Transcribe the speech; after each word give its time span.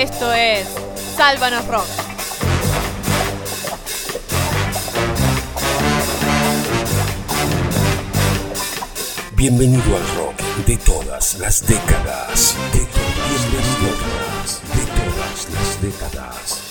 Esto 0.00 0.32
es 0.32 0.66
Sálvanos 1.14 1.66
Rock. 1.66 1.84
Bienvenido 9.32 9.82
al 9.94 10.16
rock 10.16 10.40
de 10.66 10.78
todas 10.78 11.38
las 11.38 11.66
décadas. 11.66 12.56
De 12.72 12.78
Bienvenido 12.78 14.62
de 14.74 14.86
todas 15.02 15.48
las 15.52 15.82
décadas. 15.82 16.69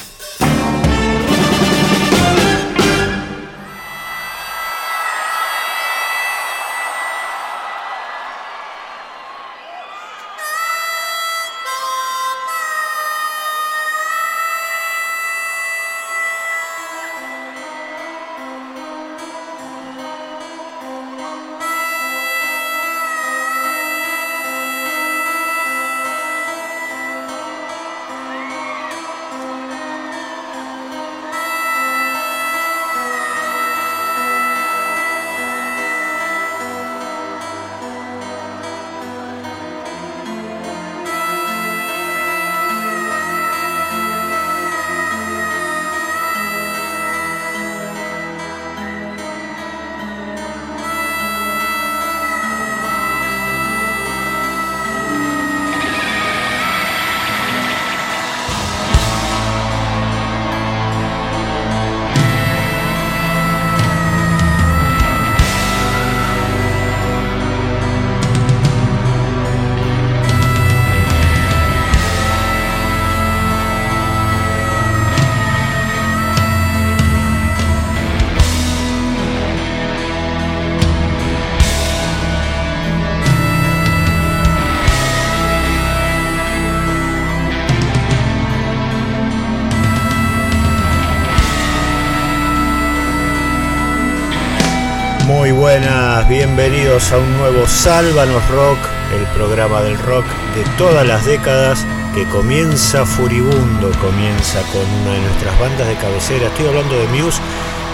Bienvenidos 96.29 97.11
a 97.11 97.17
un 97.17 97.37
nuevo 97.39 97.65
Sálvanos 97.65 98.47
Rock, 98.49 98.77
el 99.15 99.25
programa 99.33 99.81
del 99.81 99.97
rock 99.97 100.25
de 100.55 100.63
todas 100.77 101.05
las 101.05 101.25
décadas 101.25 101.83
que 102.13 102.23
comienza 102.25 103.03
furibundo, 103.03 103.91
comienza 103.99 104.61
con 104.71 104.85
una 105.01 105.13
de 105.13 105.21
nuestras 105.21 105.59
bandas 105.59 105.87
de 105.87 105.95
cabecera. 105.95 106.45
Estoy 106.45 106.67
hablando 106.67 106.95
de 106.99 107.07
Muse. 107.07 107.41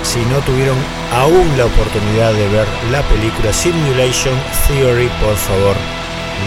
Si 0.03 0.19
no 0.25 0.39
tuvieron 0.39 0.75
aún 1.13 1.57
la 1.57 1.65
oportunidad 1.65 2.33
de 2.33 2.47
ver 2.49 2.67
la 2.91 3.01
película 3.03 3.53
Simulation 3.53 4.35
Theory, 4.67 5.07
por 5.23 5.37
favor, 5.37 5.75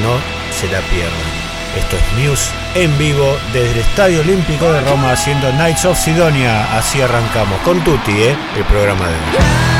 no 0.03 0.21
se 0.53 0.67
la 0.71 0.81
pierdan. 0.91 1.49
Esto 1.75 1.97
es 1.97 2.29
Muse 2.29 2.51
en 2.75 2.97
vivo 2.99 3.35
desde 3.55 3.73
el 3.73 3.79
Estadio 3.79 4.21
Olímpico 4.21 4.71
de 4.71 4.83
Roma 4.83 5.12
haciendo 5.12 5.51
Knights 5.53 5.87
of 5.87 5.99
Sidonia. 5.99 6.77
Así 6.77 7.01
arrancamos 7.01 7.59
con 7.62 7.83
Tutti, 7.83 8.12
¿eh? 8.12 8.37
el 8.57 8.65
programa 8.65 9.07
de 9.07 9.15
hoy. 9.15 9.78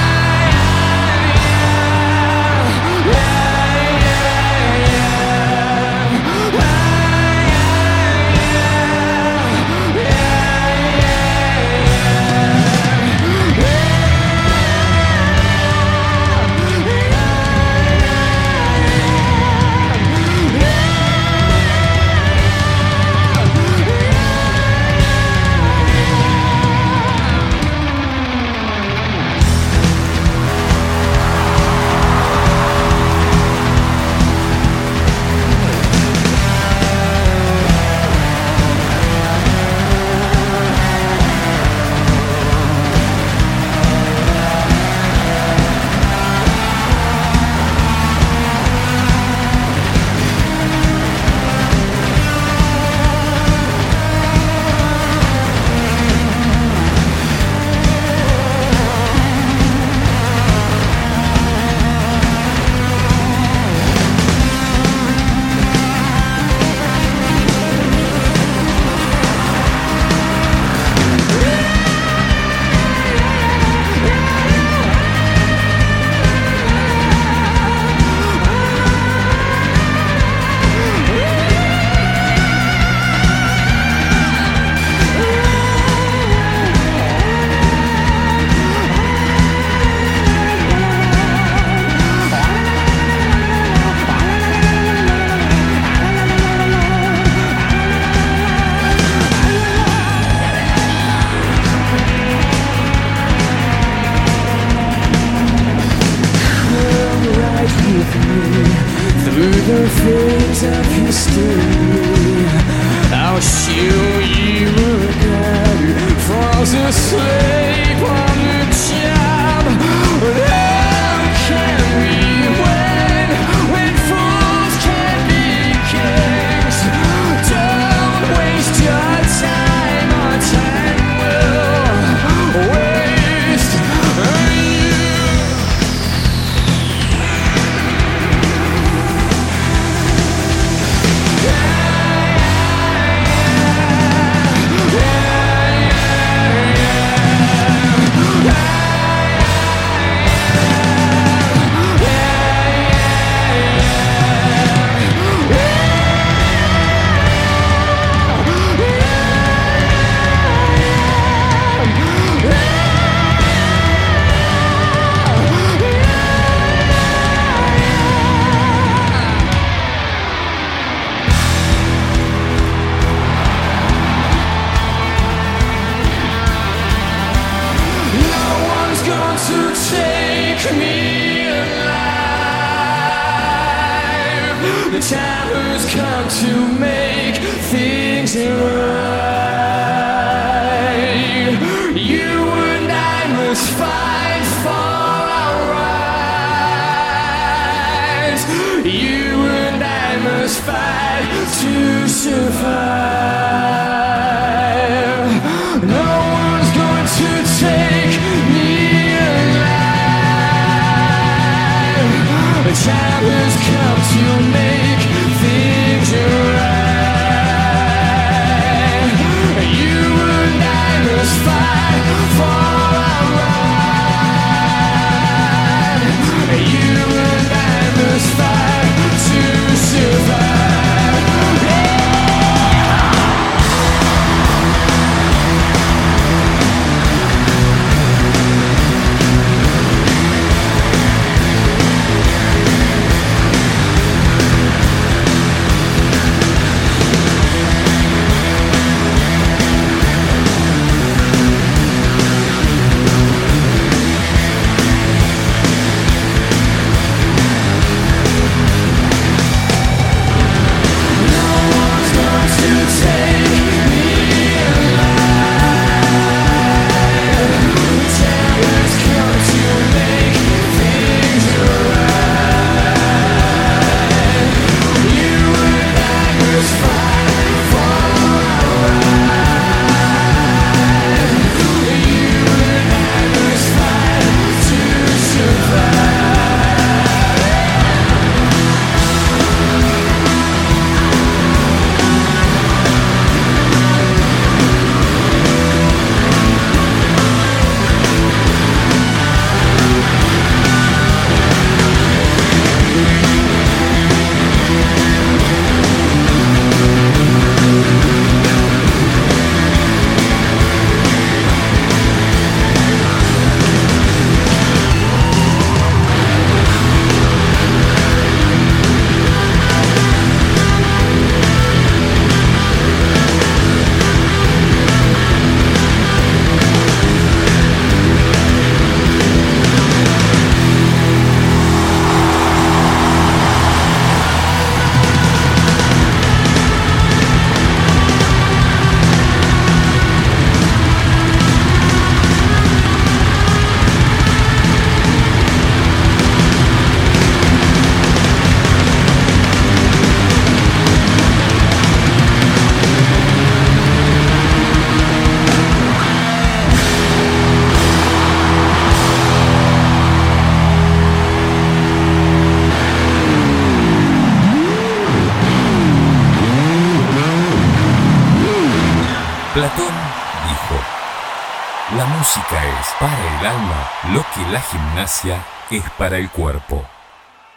Es 375.70 375.82
para 375.98 376.16
el 376.18 376.30
cuerpo. 376.30 376.84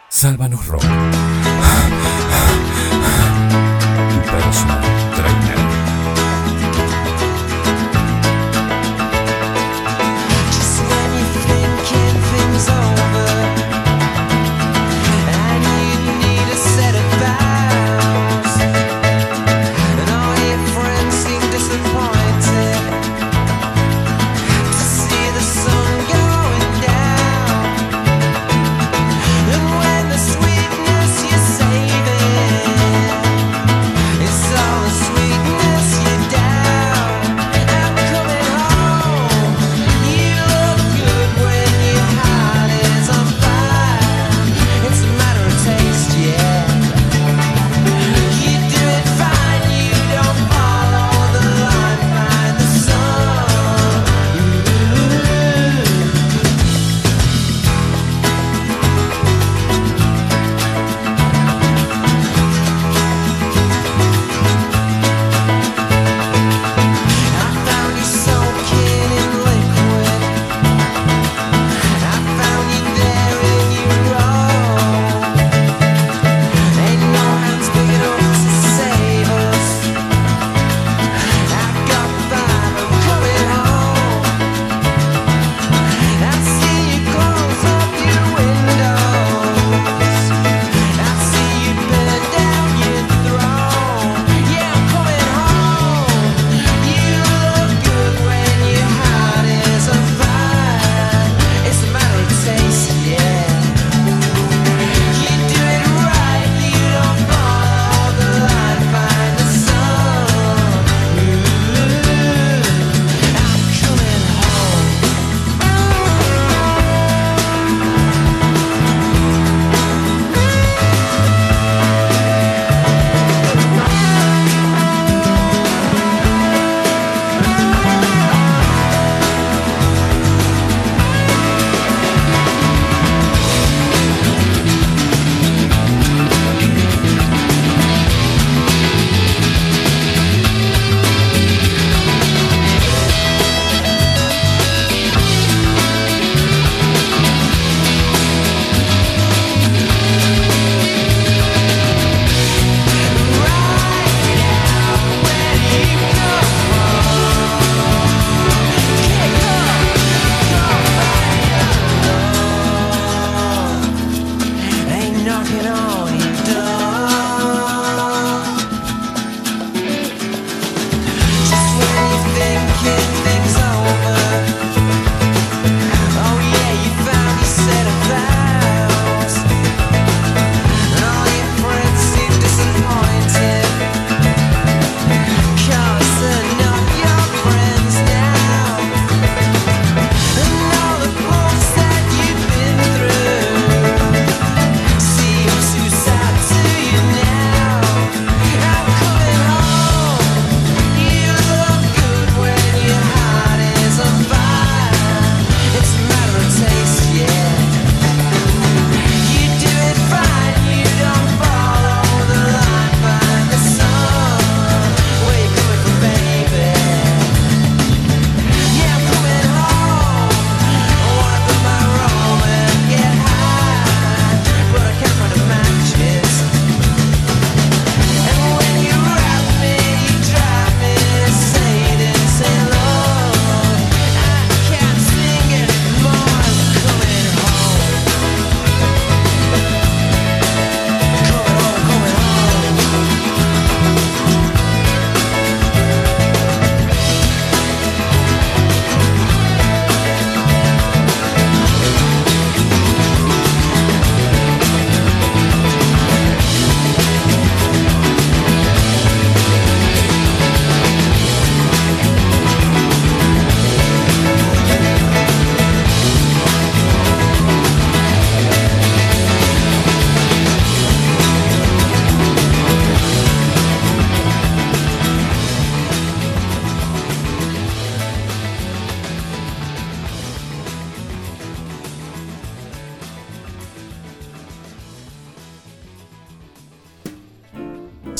Sálvanos 0.08 0.66
Rock. 0.66 0.82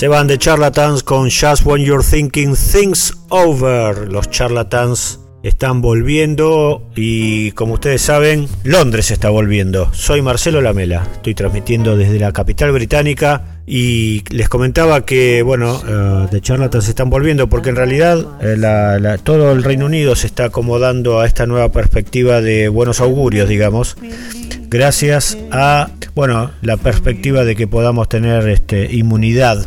Se 0.03 0.09
van 0.09 0.27
de 0.27 0.37
charlatans 0.37 1.05
con 1.05 1.31
Just 1.31 1.65
When 1.65 1.85
You're 1.85 2.03
Thinking 2.03 2.57
Things 2.57 3.17
Over. 3.29 4.11
Los 4.11 4.29
charlatans 4.31 5.21
están 5.45 5.81
volviendo 5.81 6.91
y 6.97 7.53
como 7.53 7.75
ustedes 7.75 8.03
saben, 8.03 8.49
Londres 8.65 9.13
está 9.13 9.31
volviendo. 9.31 9.95
Soy 9.95 10.21
Marcelo 10.21 10.61
Lamela, 10.61 11.07
estoy 11.13 11.37
transmitiendo 11.37 11.97
desde 11.97 12.19
la 12.19 12.33
capital 12.33 12.73
británica 12.73 13.61
y 13.65 14.25
les 14.31 14.49
comentaba 14.49 15.07
que, 15.07 15.43
bueno, 15.43 15.77
uh, 15.77 16.29
de 16.29 16.41
charlatans 16.41 16.89
están 16.89 17.09
volviendo 17.09 17.49
porque 17.49 17.69
en 17.69 17.77
realidad 17.77 18.27
eh, 18.41 19.19
todo 19.23 19.53
el 19.53 19.63
Reino 19.63 19.87
Unido 19.87 20.17
se 20.17 20.27
está 20.27 20.47
acomodando 20.47 21.21
a 21.21 21.27
esta 21.27 21.47
nueva 21.47 21.71
perspectiva 21.71 22.41
de 22.41 22.69
buenos 22.69 23.01
augurios, 23.01 23.49
digamos 23.49 23.97
gracias 24.69 25.37
a 25.51 25.91
bueno 26.15 26.51
la 26.63 26.79
perspectiva 26.79 27.45
de 27.45 27.55
que 27.55 27.67
podamos 27.67 28.09
tener 28.09 28.49
este, 28.49 28.91
inmunidad 28.91 29.67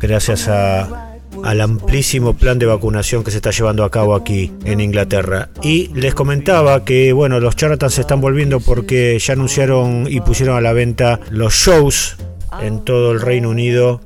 gracias 0.00 0.48
al 0.48 1.60
amplísimo 1.60 2.34
plan 2.34 2.58
de 2.58 2.66
vacunación 2.66 3.24
que 3.24 3.30
se 3.30 3.38
está 3.38 3.50
llevando 3.50 3.84
a 3.84 3.90
cabo 3.90 4.14
aquí 4.14 4.52
en 4.64 4.80
Inglaterra. 4.80 5.50
Y 5.62 5.88
les 5.94 6.14
comentaba 6.14 6.84
que 6.84 7.12
bueno, 7.12 7.40
los 7.40 7.56
charlatans 7.56 7.94
se 7.94 8.00
están 8.02 8.20
volviendo 8.20 8.60
porque 8.60 9.18
ya 9.18 9.34
anunciaron 9.34 10.06
y 10.08 10.20
pusieron 10.20 10.56
a 10.56 10.60
la 10.60 10.72
venta 10.72 11.20
los 11.30 11.54
shows 11.54 12.16
en 12.62 12.84
todo 12.84 13.12
el 13.12 13.20
Reino 13.20 13.50
Unido 13.50 14.00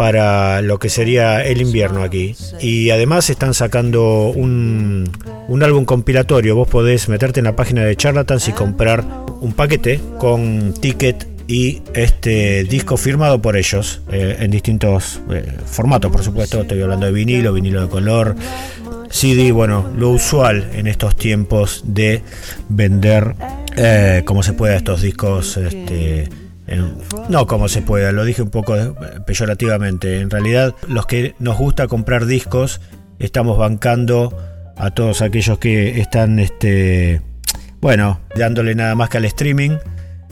para 0.00 0.62
lo 0.62 0.78
que 0.78 0.88
sería 0.88 1.44
el 1.44 1.60
invierno 1.60 2.02
aquí. 2.02 2.34
Y 2.58 2.88
además 2.88 3.28
están 3.28 3.52
sacando 3.52 4.30
un, 4.30 5.10
un 5.48 5.62
álbum 5.62 5.84
compilatorio. 5.84 6.56
Vos 6.56 6.68
podés 6.68 7.10
meterte 7.10 7.40
en 7.40 7.44
la 7.44 7.54
página 7.54 7.84
de 7.84 7.96
Charlatans 7.96 8.48
y 8.48 8.52
comprar 8.52 9.04
un 9.42 9.52
paquete 9.52 10.00
con 10.18 10.72
ticket 10.72 11.29
y 11.50 11.82
este 11.94 12.62
disco 12.62 12.96
firmado 12.96 13.42
por 13.42 13.56
ellos 13.56 14.02
eh, 14.12 14.36
en 14.38 14.52
distintos 14.52 15.20
eh, 15.32 15.52
formatos, 15.66 16.12
por 16.12 16.22
supuesto. 16.22 16.60
Estoy 16.60 16.80
hablando 16.80 17.06
de 17.06 17.12
vinilo, 17.12 17.52
vinilo 17.52 17.82
de 17.82 17.88
color, 17.88 18.36
CD, 19.10 19.50
bueno, 19.50 19.90
lo 19.96 20.10
usual 20.10 20.70
en 20.74 20.86
estos 20.86 21.16
tiempos 21.16 21.82
de 21.84 22.22
vender 22.68 23.34
eh, 23.76 24.22
como 24.26 24.44
se 24.44 24.52
pueda 24.52 24.76
estos 24.76 25.02
discos. 25.02 25.56
Este, 25.56 26.28
no 27.28 27.48
como 27.48 27.66
se 27.66 27.82
pueda, 27.82 28.12
lo 28.12 28.24
dije 28.24 28.42
un 28.42 28.50
poco 28.50 28.76
peyorativamente. 29.26 30.20
En 30.20 30.30
realidad, 30.30 30.76
los 30.86 31.06
que 31.06 31.34
nos 31.40 31.58
gusta 31.58 31.88
comprar 31.88 32.26
discos, 32.26 32.80
estamos 33.18 33.58
bancando 33.58 34.38
a 34.76 34.92
todos 34.92 35.20
aquellos 35.20 35.58
que 35.58 36.00
están, 36.00 36.38
este, 36.38 37.22
bueno, 37.80 38.20
dándole 38.36 38.76
nada 38.76 38.94
más 38.94 39.08
que 39.08 39.16
al 39.16 39.24
streaming. 39.24 39.78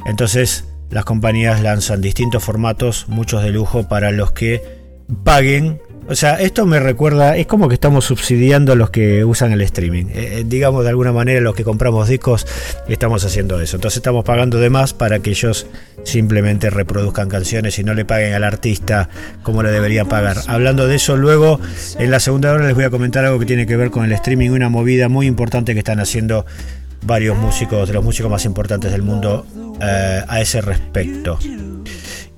Entonces, 0.06 0.64
las 0.90 1.04
compañías 1.04 1.60
lanzan 1.62 2.00
distintos 2.00 2.42
formatos, 2.42 3.06
muchos 3.08 3.42
de 3.42 3.50
lujo 3.50 3.88
para 3.88 4.10
los 4.10 4.32
que 4.32 4.62
paguen. 5.24 5.80
O 6.10 6.14
sea, 6.14 6.40
esto 6.40 6.64
me 6.64 6.80
recuerda, 6.80 7.36
es 7.36 7.46
como 7.46 7.68
que 7.68 7.74
estamos 7.74 8.06
subsidiando 8.06 8.72
a 8.72 8.76
los 8.76 8.88
que 8.88 9.26
usan 9.26 9.52
el 9.52 9.60
streaming. 9.60 10.06
Eh, 10.08 10.42
digamos, 10.46 10.82
de 10.82 10.88
alguna 10.88 11.12
manera, 11.12 11.42
los 11.42 11.54
que 11.54 11.64
compramos 11.64 12.08
discos, 12.08 12.46
estamos 12.88 13.26
haciendo 13.26 13.60
eso. 13.60 13.76
Entonces 13.76 13.98
estamos 13.98 14.24
pagando 14.24 14.58
de 14.58 14.70
más 14.70 14.94
para 14.94 15.18
que 15.18 15.30
ellos 15.30 15.66
simplemente 16.04 16.70
reproduzcan 16.70 17.28
canciones 17.28 17.78
y 17.78 17.84
no 17.84 17.92
le 17.92 18.06
paguen 18.06 18.32
al 18.32 18.44
artista 18.44 19.10
como 19.42 19.62
le 19.62 19.70
debería 19.70 20.06
pagar. 20.06 20.38
Hablando 20.46 20.86
de 20.86 20.96
eso, 20.96 21.18
luego, 21.18 21.60
en 21.98 22.10
la 22.10 22.20
segunda 22.20 22.52
hora 22.52 22.66
les 22.66 22.74
voy 22.74 22.84
a 22.84 22.90
comentar 22.90 23.26
algo 23.26 23.38
que 23.38 23.44
tiene 23.44 23.66
que 23.66 23.76
ver 23.76 23.90
con 23.90 24.06
el 24.06 24.12
streaming, 24.12 24.48
una 24.48 24.70
movida 24.70 25.10
muy 25.10 25.26
importante 25.26 25.74
que 25.74 25.80
están 25.80 26.00
haciendo 26.00 26.46
varios 27.02 27.36
músicos, 27.36 27.88
de 27.88 27.94
los 27.94 28.04
músicos 28.04 28.30
más 28.30 28.44
importantes 28.44 28.92
del 28.92 29.02
mundo 29.02 29.46
eh, 29.80 30.24
a 30.26 30.40
ese 30.40 30.60
respecto. 30.60 31.38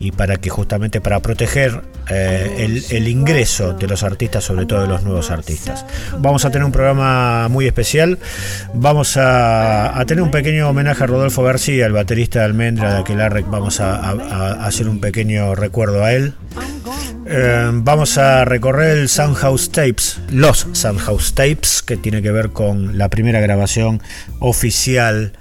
Y 0.00 0.12
para 0.12 0.36
que 0.36 0.50
justamente 0.50 1.00
para 1.00 1.20
proteger 1.20 1.82
eh, 2.08 2.82
el, 2.90 3.06
ingreso 3.06 3.74
de 3.74 3.86
los 3.86 4.02
artistas, 4.02 4.42
sobre 4.42 4.66
todo 4.66 4.80
de 4.80 4.88
los 4.88 5.02
nuevos 5.02 5.30
artistas. 5.30 5.86
Vamos 6.18 6.44
a 6.44 6.50
tener 6.50 6.64
un 6.64 6.72
programa 6.72 7.46
muy 7.48 7.66
especial. 7.66 8.18
Vamos 8.74 9.16
a, 9.16 10.02
tener 10.08 10.22
un 10.22 10.32
pequeño 10.32 10.68
homenaje 10.68 11.04
a 11.04 11.06
Rodolfo 11.06 11.42
García, 11.42 11.86
el 11.86 11.92
baterista 11.92 12.40
de 12.40 12.46
Almendra 12.46 12.94
de 12.94 13.00
Aquelarre. 13.00 13.44
Vamos 13.46 13.78
a 13.80 14.64
hacer 14.64 14.88
un 14.88 15.00
pequeño 15.00 15.54
recuerdo 15.54 16.02
a 16.02 16.14
él. 16.14 16.34
Eh, 17.32 17.70
vamos 17.72 18.18
a 18.18 18.44
recorrer 18.44 18.98
el 18.98 19.08
Soundhouse 19.08 19.70
Tapes, 19.70 20.18
los 20.32 20.66
Soundhouse 20.72 21.32
Tapes, 21.32 21.80
que 21.80 21.96
tiene 21.96 22.22
que 22.22 22.32
ver 22.32 22.50
con 22.50 22.98
la 22.98 23.08
primera 23.08 23.38
grabación 23.38 24.02
oficial 24.40 25.32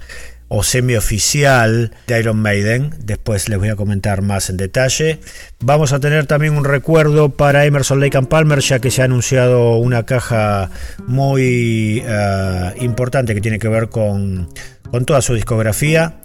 o 0.50 0.64
semioficial 0.64 1.92
de 2.08 2.18
Iron 2.18 2.38
Maiden. 2.42 2.90
Después 2.98 3.48
les 3.48 3.58
voy 3.58 3.68
a 3.68 3.76
comentar 3.76 4.20
más 4.20 4.50
en 4.50 4.56
detalle. 4.56 5.20
Vamos 5.60 5.92
a 5.92 6.00
tener 6.00 6.26
también 6.26 6.54
un 6.54 6.64
recuerdo 6.64 7.30
para 7.30 7.64
Emerson 7.64 8.00
Lake 8.00 8.18
and 8.18 8.28
Palmer, 8.28 8.58
ya 8.58 8.80
que 8.80 8.90
se 8.90 9.00
ha 9.00 9.04
anunciado 9.06 9.76
una 9.76 10.04
caja 10.04 10.70
muy 11.06 12.02
uh, 12.04 12.82
importante 12.82 13.34
que 13.34 13.40
tiene 13.40 13.60
que 13.60 13.68
ver 13.68 13.88
con, 13.88 14.48
con 14.90 15.04
toda 15.04 15.22
su 15.22 15.34
discografía, 15.34 16.16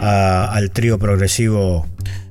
al 0.00 0.70
trío 0.70 0.98
progresivo 0.98 1.86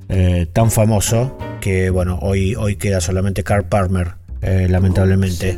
eh, 0.10 0.48
tan 0.54 0.72
famoso 0.72 1.38
que 1.60 1.90
bueno 1.90 2.18
hoy 2.22 2.56
hoy 2.56 2.78
queda 2.78 3.02
solamente 3.02 3.44
Carl 3.44 3.66
Palmer 3.66 4.17
eh, 4.42 4.68
lamentablemente. 4.70 5.58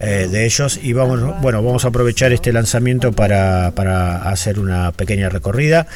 Eh, 0.00 0.28
de 0.30 0.44
ellos 0.44 0.78
y 0.82 0.92
vamos 0.92 1.20
bueno 1.40 1.62
vamos 1.62 1.84
a 1.84 1.88
aprovechar 1.88 2.32
este 2.32 2.52
lanzamiento 2.52 3.12
para, 3.12 3.72
para, 3.74 4.28
hacer 4.28 4.58
una 4.58 4.92
pequeña 4.92 5.28
recorrida. 5.28 5.86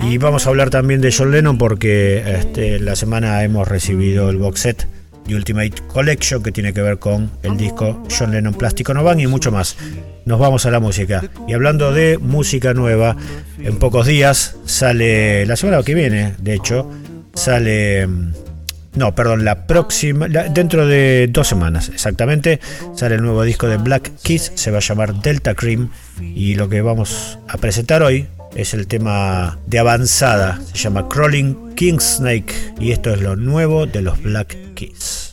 Y 0.00 0.18
vamos 0.18 0.46
a 0.46 0.50
hablar 0.50 0.70
también 0.70 1.00
de 1.00 1.12
John 1.16 1.30
Lennon 1.30 1.58
porque 1.58 2.22
este, 2.38 2.80
la 2.80 2.96
semana 2.96 3.42
hemos 3.44 3.68
recibido 3.68 4.30
el 4.30 4.38
box 4.38 4.60
set 4.60 4.86
The 5.28 5.34
Ultimate 5.34 5.82
Collection 5.86 6.42
que 6.42 6.50
tiene 6.52 6.72
que 6.72 6.82
ver 6.82 6.98
con 6.98 7.30
el 7.42 7.56
disco 7.56 8.02
John 8.10 8.32
Lennon 8.32 8.54
Plástico 8.54 8.94
Novan 8.94 9.20
y 9.20 9.26
mucho 9.26 9.52
más. 9.52 9.76
Nos 10.24 10.38
vamos 10.40 10.66
a 10.66 10.70
la 10.70 10.80
música. 10.80 11.22
Y 11.46 11.52
hablando 11.52 11.92
de 11.92 12.18
música 12.18 12.74
nueva 12.74 13.16
en 13.58 13.78
pocos 13.78 14.06
días 14.06 14.56
sale 14.64 15.46
la 15.46 15.56
semana 15.56 15.82
que 15.82 15.94
viene 15.94 16.34
de 16.38 16.54
hecho 16.54 16.90
sale 17.34 18.08
no, 18.94 19.14
perdón, 19.14 19.44
la 19.44 19.66
próxima, 19.66 20.28
dentro 20.28 20.86
de 20.86 21.28
dos 21.30 21.46
semanas 21.46 21.88
exactamente, 21.88 22.60
sale 22.94 23.16
el 23.16 23.22
nuevo 23.22 23.42
disco 23.44 23.68
de 23.68 23.76
Black 23.76 24.12
Kiss, 24.22 24.52
se 24.54 24.70
va 24.70 24.78
a 24.78 24.80
llamar 24.80 25.14
Delta 25.14 25.54
Cream 25.54 25.90
y 26.20 26.54
lo 26.54 26.68
que 26.68 26.80
vamos 26.80 27.38
a 27.48 27.58
presentar 27.58 28.02
hoy 28.02 28.26
es 28.56 28.74
el 28.74 28.86
tema 28.86 29.58
de 29.66 29.78
avanzada, 29.78 30.60
se 30.72 30.78
llama 30.78 31.08
Crawling 31.08 31.74
King 31.74 31.98
Snake 32.00 32.54
y 32.80 32.92
esto 32.92 33.12
es 33.12 33.20
lo 33.20 33.36
nuevo 33.36 33.86
de 33.86 34.02
los 34.02 34.20
Black 34.22 34.56
Kiss. 34.74 35.26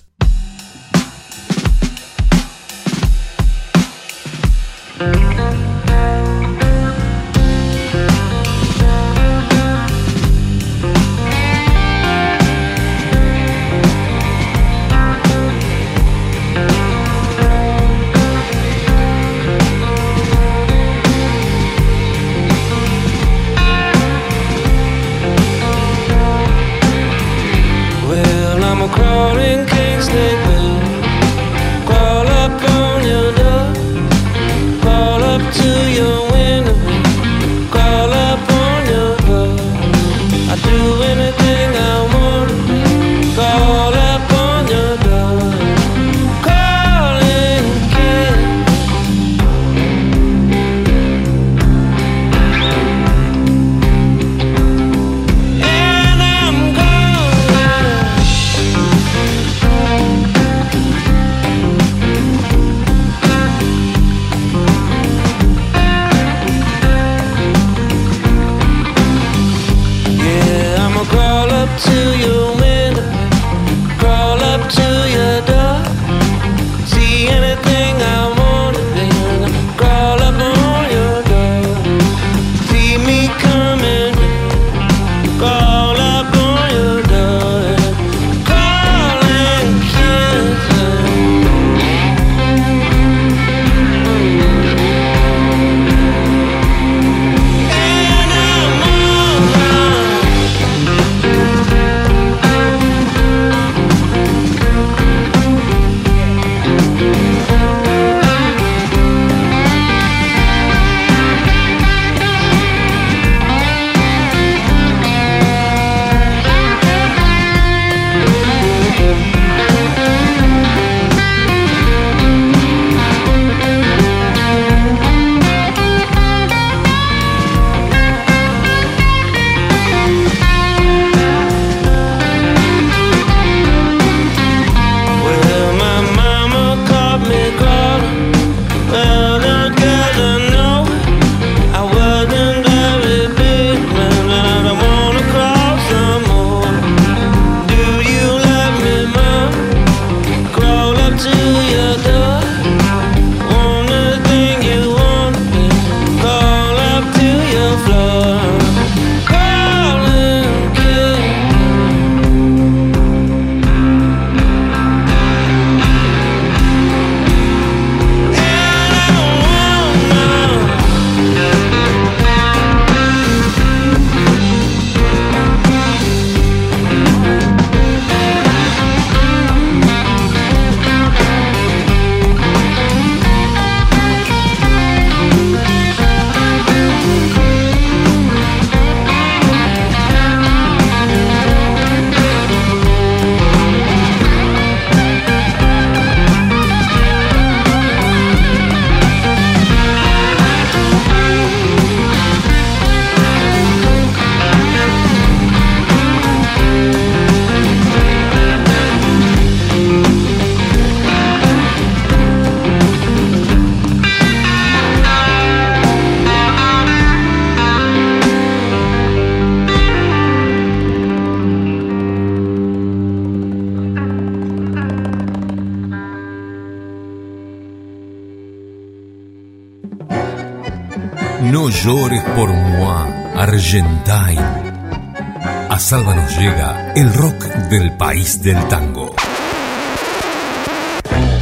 del 238.16 238.24
país 238.24 238.42
del 238.42 238.68
tango. 238.68 239.16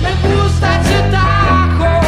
Me 0.02 0.14
gusta 0.28 0.82
ese 0.82 1.00
tajo. 1.12 2.02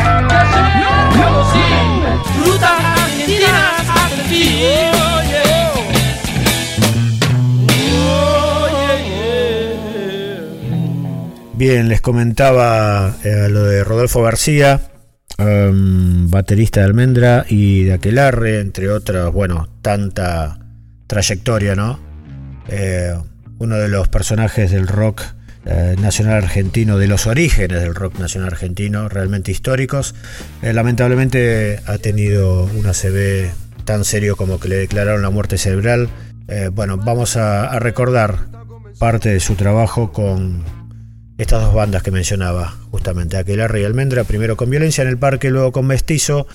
No, 0.00 0.90
no, 1.14 1.52
sí. 1.52 1.64
Frutas 2.38 2.84
argentinas 2.84 3.88
hasta 3.88 4.22
ti. 4.28 4.44
Oh, 4.94 5.22
yeah. 5.28 5.72
Oh, 8.04 8.66
yeah. 8.68 9.70
Bien, 11.54 11.88
les 11.88 12.00
comentaba 12.00 13.14
eh, 13.24 13.48
lo 13.50 13.64
de 13.64 13.84
Rodolfo 13.84 14.22
García, 14.22 14.80
em, 15.36 16.30
baterista 16.30 16.80
de 16.80 16.86
Almendra 16.86 17.44
y 17.48 17.84
de 17.84 17.92
Aquelarre, 17.92 18.60
entre 18.60 18.90
otras, 18.90 19.30
bueno, 19.32 19.68
tanta 19.82 20.58
trayectoria, 21.06 21.74
¿no? 21.74 22.11
De 23.78 23.88
los 23.88 24.08
personajes 24.08 24.70
del 24.70 24.86
rock 24.86 25.22
eh, 25.64 25.94
nacional 26.00 26.42
argentino, 26.42 26.98
de 26.98 27.06
los 27.06 27.26
orígenes 27.26 27.80
del 27.80 27.94
rock 27.94 28.18
nacional 28.18 28.48
argentino, 28.48 29.08
realmente 29.08 29.52
históricos. 29.52 30.14
Eh, 30.60 30.72
lamentablemente 30.72 31.80
ha 31.86 31.98
tenido 31.98 32.64
un 32.64 32.86
ACV 32.86 33.50
tan 33.84 34.04
serio 34.04 34.36
como 34.36 34.58
que 34.58 34.68
le 34.68 34.76
declararon 34.76 35.22
la 35.22 35.30
muerte 35.30 35.58
cerebral. 35.58 36.08
Eh, 36.48 36.70
bueno, 36.72 36.96
vamos 36.96 37.36
a, 37.36 37.66
a 37.66 37.78
recordar 37.78 38.46
parte 38.98 39.28
de 39.28 39.40
su 39.40 39.54
trabajo 39.54 40.12
con 40.12 40.64
estas 41.38 41.62
dos 41.62 41.74
bandas 41.74 42.02
que 42.02 42.10
mencionaba, 42.10 42.74
justamente 42.90 43.36
Aquelarre 43.36 43.80
y 43.80 43.84
Almendra, 43.84 44.24
primero 44.24 44.56
con 44.56 44.68
Violencia 44.68 45.02
en 45.02 45.08
el 45.08 45.18
Parque, 45.18 45.50
luego 45.50 45.72
con 45.72 45.86
Mestizo. 45.86 46.46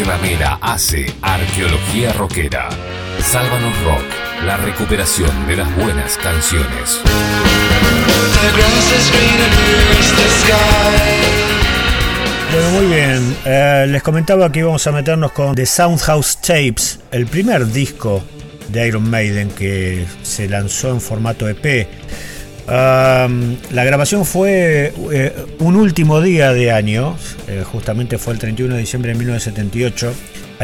Minutos, 0.00 0.06
Marcela 0.06 0.18
Mera 0.18 0.58
hace 0.60 1.06
arqueología 1.20 2.12
rockera. 2.12 2.68
Sálvanos 3.20 3.74
Rock, 3.84 4.04
la 4.46 4.56
recuperación 4.56 5.46
de 5.46 5.56
las 5.56 5.76
buenas 5.76 6.16
canciones. 6.16 7.00
Bueno, 12.52 12.70
muy 12.70 12.86
bien. 12.86 13.36
Eh, 13.44 13.86
les 13.88 14.02
comentaba 14.02 14.50
que 14.50 14.60
íbamos 14.60 14.86
a 14.86 14.92
meternos 14.92 15.32
con 15.32 15.54
The 15.54 15.66
Soundhouse 15.66 16.40
Tapes, 16.40 17.00
el 17.10 17.26
primer 17.26 17.66
disco 17.66 18.22
de 18.68 18.88
Iron 18.88 19.08
Maiden 19.10 19.50
que 19.50 20.06
se 20.22 20.48
lanzó 20.48 20.90
en 20.90 21.00
formato 21.00 21.48
EP. 21.48 21.88
La 22.66 23.84
grabación 23.84 24.24
fue 24.24 24.92
eh, 25.12 25.34
un 25.58 25.76
último 25.76 26.20
día 26.20 26.52
de 26.52 26.70
año, 26.70 27.16
eh, 27.48 27.64
justamente 27.64 28.18
fue 28.18 28.34
el 28.34 28.38
31 28.38 28.74
de 28.74 28.80
diciembre 28.80 29.12
de 29.12 29.18
1978. 29.18 30.12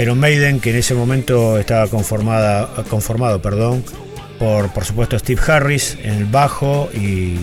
Iron 0.01 0.19
Maiden, 0.21 0.61
que 0.61 0.71
en 0.71 0.77
ese 0.77 0.95
momento 0.95 1.59
estaba 1.59 1.89
conformada, 1.89 2.69
conformado 2.89 3.43
perdón, 3.43 3.83
por, 4.39 4.73
por 4.73 4.85
supuesto 4.85 5.19
Steve 5.19 5.41
Harris 5.45 5.99
en 6.03 6.15
el 6.15 6.25
bajo 6.27 6.89
y 6.95 7.37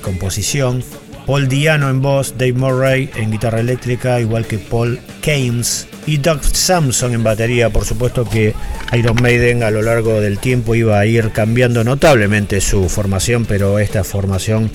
composición, 0.00 0.82
Paul 1.30 1.46
Diano 1.46 1.88
en 1.88 2.02
voz, 2.02 2.34
Dave 2.36 2.54
Murray 2.54 3.08
en 3.14 3.30
guitarra 3.30 3.60
eléctrica, 3.60 4.20
igual 4.20 4.46
que 4.46 4.58
Paul 4.58 4.98
Kames 5.22 5.86
y 6.04 6.16
Doug 6.16 6.42
Samson 6.42 7.14
en 7.14 7.22
batería. 7.22 7.70
Por 7.70 7.84
supuesto 7.84 8.28
que 8.28 8.52
Iron 8.94 9.14
Maiden 9.22 9.62
a 9.62 9.70
lo 9.70 9.80
largo 9.80 10.20
del 10.20 10.40
tiempo 10.40 10.74
iba 10.74 10.98
a 10.98 11.06
ir 11.06 11.30
cambiando 11.30 11.84
notablemente 11.84 12.60
su 12.60 12.88
formación, 12.88 13.44
pero 13.44 13.78
esta 13.78 14.02
formación 14.02 14.72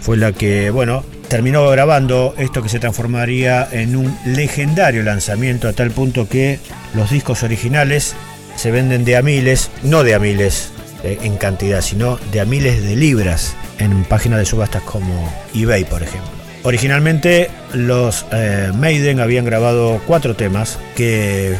fue 0.00 0.16
la 0.16 0.32
que, 0.32 0.70
bueno, 0.70 1.04
terminó 1.28 1.70
grabando 1.70 2.34
esto 2.36 2.64
que 2.64 2.68
se 2.68 2.80
transformaría 2.80 3.68
en 3.70 3.94
un 3.94 4.12
legendario 4.26 5.04
lanzamiento 5.04 5.68
a 5.68 5.72
tal 5.72 5.92
punto 5.92 6.28
que 6.28 6.58
los 6.94 7.12
discos 7.12 7.44
originales 7.44 8.16
se 8.56 8.72
venden 8.72 9.04
de 9.04 9.16
a 9.16 9.22
miles, 9.22 9.70
no 9.84 10.02
de 10.02 10.14
a 10.14 10.18
miles 10.18 10.71
en 11.02 11.36
cantidad, 11.36 11.80
sino 11.80 12.18
de 12.30 12.40
a 12.40 12.44
miles 12.44 12.82
de 12.82 12.96
libras 12.96 13.54
en 13.78 14.04
páginas 14.04 14.38
de 14.38 14.46
subastas 14.46 14.82
como 14.82 15.32
eBay, 15.54 15.84
por 15.84 16.02
ejemplo. 16.02 16.30
Originalmente 16.64 17.50
los 17.72 18.24
eh, 18.30 18.70
Maiden 18.74 19.18
habían 19.18 19.44
grabado 19.44 20.00
cuatro 20.06 20.36
temas 20.36 20.78
que 20.94 21.52
eh, 21.52 21.56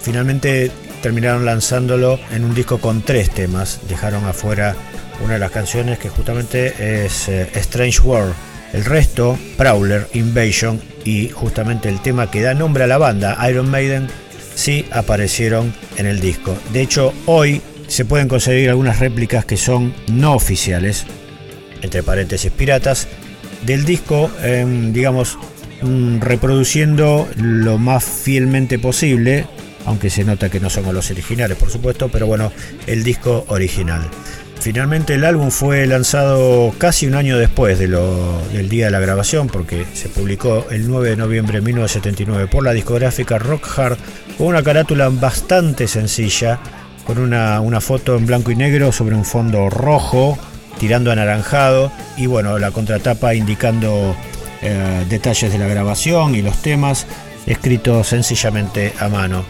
finalmente 0.00 0.70
terminaron 1.02 1.44
lanzándolo 1.44 2.20
en 2.30 2.44
un 2.44 2.54
disco 2.54 2.78
con 2.78 3.02
tres 3.02 3.30
temas. 3.30 3.80
Dejaron 3.88 4.24
afuera 4.24 4.76
una 5.22 5.34
de 5.34 5.40
las 5.40 5.50
canciones 5.50 5.98
que 5.98 6.08
justamente 6.08 7.04
es 7.04 7.28
eh, 7.28 7.50
Strange 7.54 8.00
World. 8.00 8.34
El 8.72 8.84
resto, 8.84 9.38
Prowler, 9.56 10.08
Invasion 10.14 10.80
y 11.04 11.28
justamente 11.28 11.88
el 11.88 12.00
tema 12.00 12.30
que 12.30 12.42
da 12.42 12.54
nombre 12.54 12.84
a 12.84 12.88
la 12.88 12.98
banda, 12.98 13.38
Iron 13.48 13.70
Maiden, 13.70 14.08
sí 14.54 14.86
aparecieron 14.90 15.74
en 15.96 16.06
el 16.06 16.20
disco. 16.20 16.56
De 16.72 16.82
hecho, 16.82 17.12
hoy 17.26 17.60
se 17.86 18.04
pueden 18.04 18.28
conseguir 18.28 18.70
algunas 18.70 18.98
réplicas 18.98 19.44
que 19.44 19.56
son 19.56 19.94
no 20.08 20.34
oficiales, 20.34 21.06
entre 21.82 22.02
paréntesis 22.02 22.50
piratas, 22.50 23.08
del 23.64 23.84
disco, 23.84 24.30
em, 24.42 24.92
digamos, 24.92 25.38
mm, 25.82 26.20
reproduciendo 26.20 27.28
lo 27.36 27.78
más 27.78 28.04
fielmente 28.04 28.78
posible, 28.78 29.46
aunque 29.86 30.10
se 30.10 30.24
nota 30.24 30.48
que 30.48 30.60
no 30.60 30.70
son 30.70 30.92
los 30.94 31.10
originales, 31.10 31.56
por 31.56 31.70
supuesto, 31.70 32.08
pero 32.08 32.26
bueno, 32.26 32.52
el 32.86 33.04
disco 33.04 33.44
original. 33.48 34.02
Finalmente 34.60 35.14
el 35.14 35.24
álbum 35.24 35.50
fue 35.50 35.86
lanzado 35.86 36.72
casi 36.78 37.06
un 37.06 37.14
año 37.14 37.36
después 37.36 37.78
del 37.78 38.68
día 38.70 38.86
de 38.86 38.90
la 38.90 39.00
grabación, 39.00 39.48
porque 39.48 39.84
se 39.92 40.08
publicó 40.08 40.66
el 40.70 40.88
9 40.88 41.10
de 41.10 41.16
noviembre 41.16 41.58
de 41.58 41.66
1979 41.66 42.46
por 42.46 42.64
la 42.64 42.72
discográfica 42.72 43.38
Rock 43.38 43.78
Hard, 43.78 43.98
con 44.38 44.46
una 44.46 44.62
carátula 44.62 45.10
bastante 45.10 45.86
sencilla, 45.86 46.60
con 47.06 47.18
una, 47.18 47.60
una 47.60 47.80
foto 47.80 48.16
en 48.16 48.26
blanco 48.26 48.50
y 48.50 48.56
negro 48.56 48.92
sobre 48.92 49.14
un 49.14 49.24
fondo 49.24 49.70
rojo, 49.70 50.38
tirando 50.78 51.12
anaranjado, 51.12 51.92
y 52.16 52.26
bueno, 52.26 52.58
la 52.58 52.70
contratapa 52.70 53.34
indicando 53.34 54.16
eh, 54.62 55.04
detalles 55.08 55.52
de 55.52 55.58
la 55.58 55.66
grabación 55.66 56.34
y 56.34 56.42
los 56.42 56.62
temas, 56.62 57.06
escritos 57.46 58.08
sencillamente 58.08 58.92
a 58.98 59.08
mano. 59.08 59.44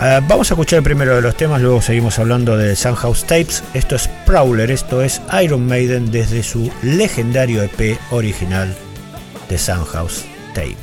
Eh, 0.00 0.20
vamos 0.26 0.50
a 0.50 0.54
escuchar 0.54 0.82
primero 0.82 1.14
de 1.14 1.22
los 1.22 1.36
temas, 1.36 1.60
luego 1.60 1.82
seguimos 1.82 2.18
hablando 2.18 2.56
de 2.56 2.74
Sunhouse 2.76 3.24
Tapes. 3.24 3.62
Esto 3.74 3.96
es 3.96 4.08
Prowler, 4.24 4.70
esto 4.70 5.02
es 5.02 5.20
Iron 5.42 5.66
Maiden 5.66 6.10
desde 6.10 6.42
su 6.42 6.70
legendario 6.82 7.62
EP 7.62 7.98
original 8.10 8.74
de 9.48 9.58
Sunhouse 9.58 10.24
Tape. 10.54 10.76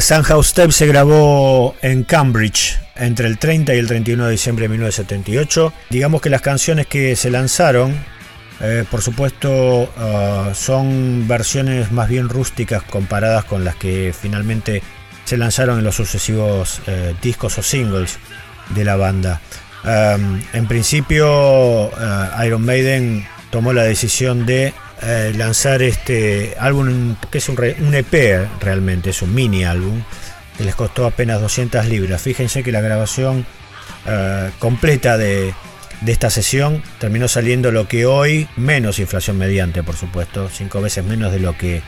The 0.00 0.06
Sunhouse 0.06 0.54
Tape 0.54 0.72
se 0.72 0.86
grabó 0.86 1.74
en 1.82 2.04
Cambridge 2.04 2.78
entre 2.96 3.26
el 3.26 3.36
30 3.36 3.74
y 3.74 3.78
el 3.78 3.86
31 3.86 4.24
de 4.24 4.30
diciembre 4.30 4.62
de 4.62 4.70
1978. 4.70 5.74
Digamos 5.90 6.22
que 6.22 6.30
las 6.30 6.40
canciones 6.40 6.86
que 6.86 7.14
se 7.16 7.28
lanzaron, 7.28 7.94
eh, 8.62 8.86
por 8.90 9.02
supuesto, 9.02 9.50
uh, 9.50 10.54
son 10.54 11.28
versiones 11.28 11.92
más 11.92 12.08
bien 12.08 12.30
rústicas 12.30 12.82
comparadas 12.82 13.44
con 13.44 13.62
las 13.62 13.76
que 13.76 14.14
finalmente 14.18 14.82
se 15.26 15.36
lanzaron 15.36 15.76
en 15.76 15.84
los 15.84 15.96
sucesivos 15.96 16.80
eh, 16.86 17.14
discos 17.20 17.58
o 17.58 17.62
singles 17.62 18.18
de 18.70 18.84
la 18.86 18.96
banda. 18.96 19.42
En 19.84 20.66
principio, 20.66 21.88
uh, 21.88 22.42
Iron 22.42 22.64
Maiden 22.64 23.26
tomó 23.50 23.74
la 23.74 23.82
decisión 23.82 24.46
de 24.46 24.72
eh, 25.02 25.32
lanzar 25.36 25.82
este 25.82 26.56
álbum 26.58 27.16
que 27.30 27.38
es 27.38 27.48
un, 27.48 27.58
un, 27.58 27.94
EP 27.94 28.48
realmente, 28.60 29.10
es 29.10 29.22
un 29.22 29.34
mini 29.34 29.64
álbum 29.64 30.02
que 30.58 30.64
les 30.64 30.74
costó 30.74 31.06
apenas 31.06 31.40
200 31.40 31.86
libras. 31.86 32.20
Fíjense 32.20 32.62
que 32.62 32.70
la 32.70 32.82
grabación 32.82 33.46
eh, 34.06 34.50
completa 34.58 35.16
de, 35.16 35.54
de, 36.02 36.12
esta 36.12 36.28
sesión 36.28 36.82
terminó 36.98 37.28
saliendo 37.28 37.72
lo 37.72 37.88
que 37.88 38.04
hoy, 38.04 38.46
menos 38.56 38.98
inflación 38.98 39.38
mediante, 39.38 39.82
por 39.82 39.96
supuesto, 39.96 40.50
cinco 40.52 40.82
veces 40.82 41.04
menos 41.04 41.32
de 41.32 41.40
lo 41.40 41.56
que 41.56 41.82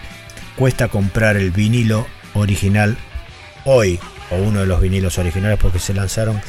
cuesta 0.56 0.88
comprar 0.88 1.36
el 1.36 1.50
vinilo 1.50 2.06
original 2.34 2.96
hoy, 3.64 4.00
o 4.30 4.36
uno 4.36 4.60
de 4.60 4.66
los 4.66 4.80
vinilos 4.80 5.18
originales, 5.18 5.58
porque 5.60 5.78
se 5.78 5.92
lanzaron 5.92 6.40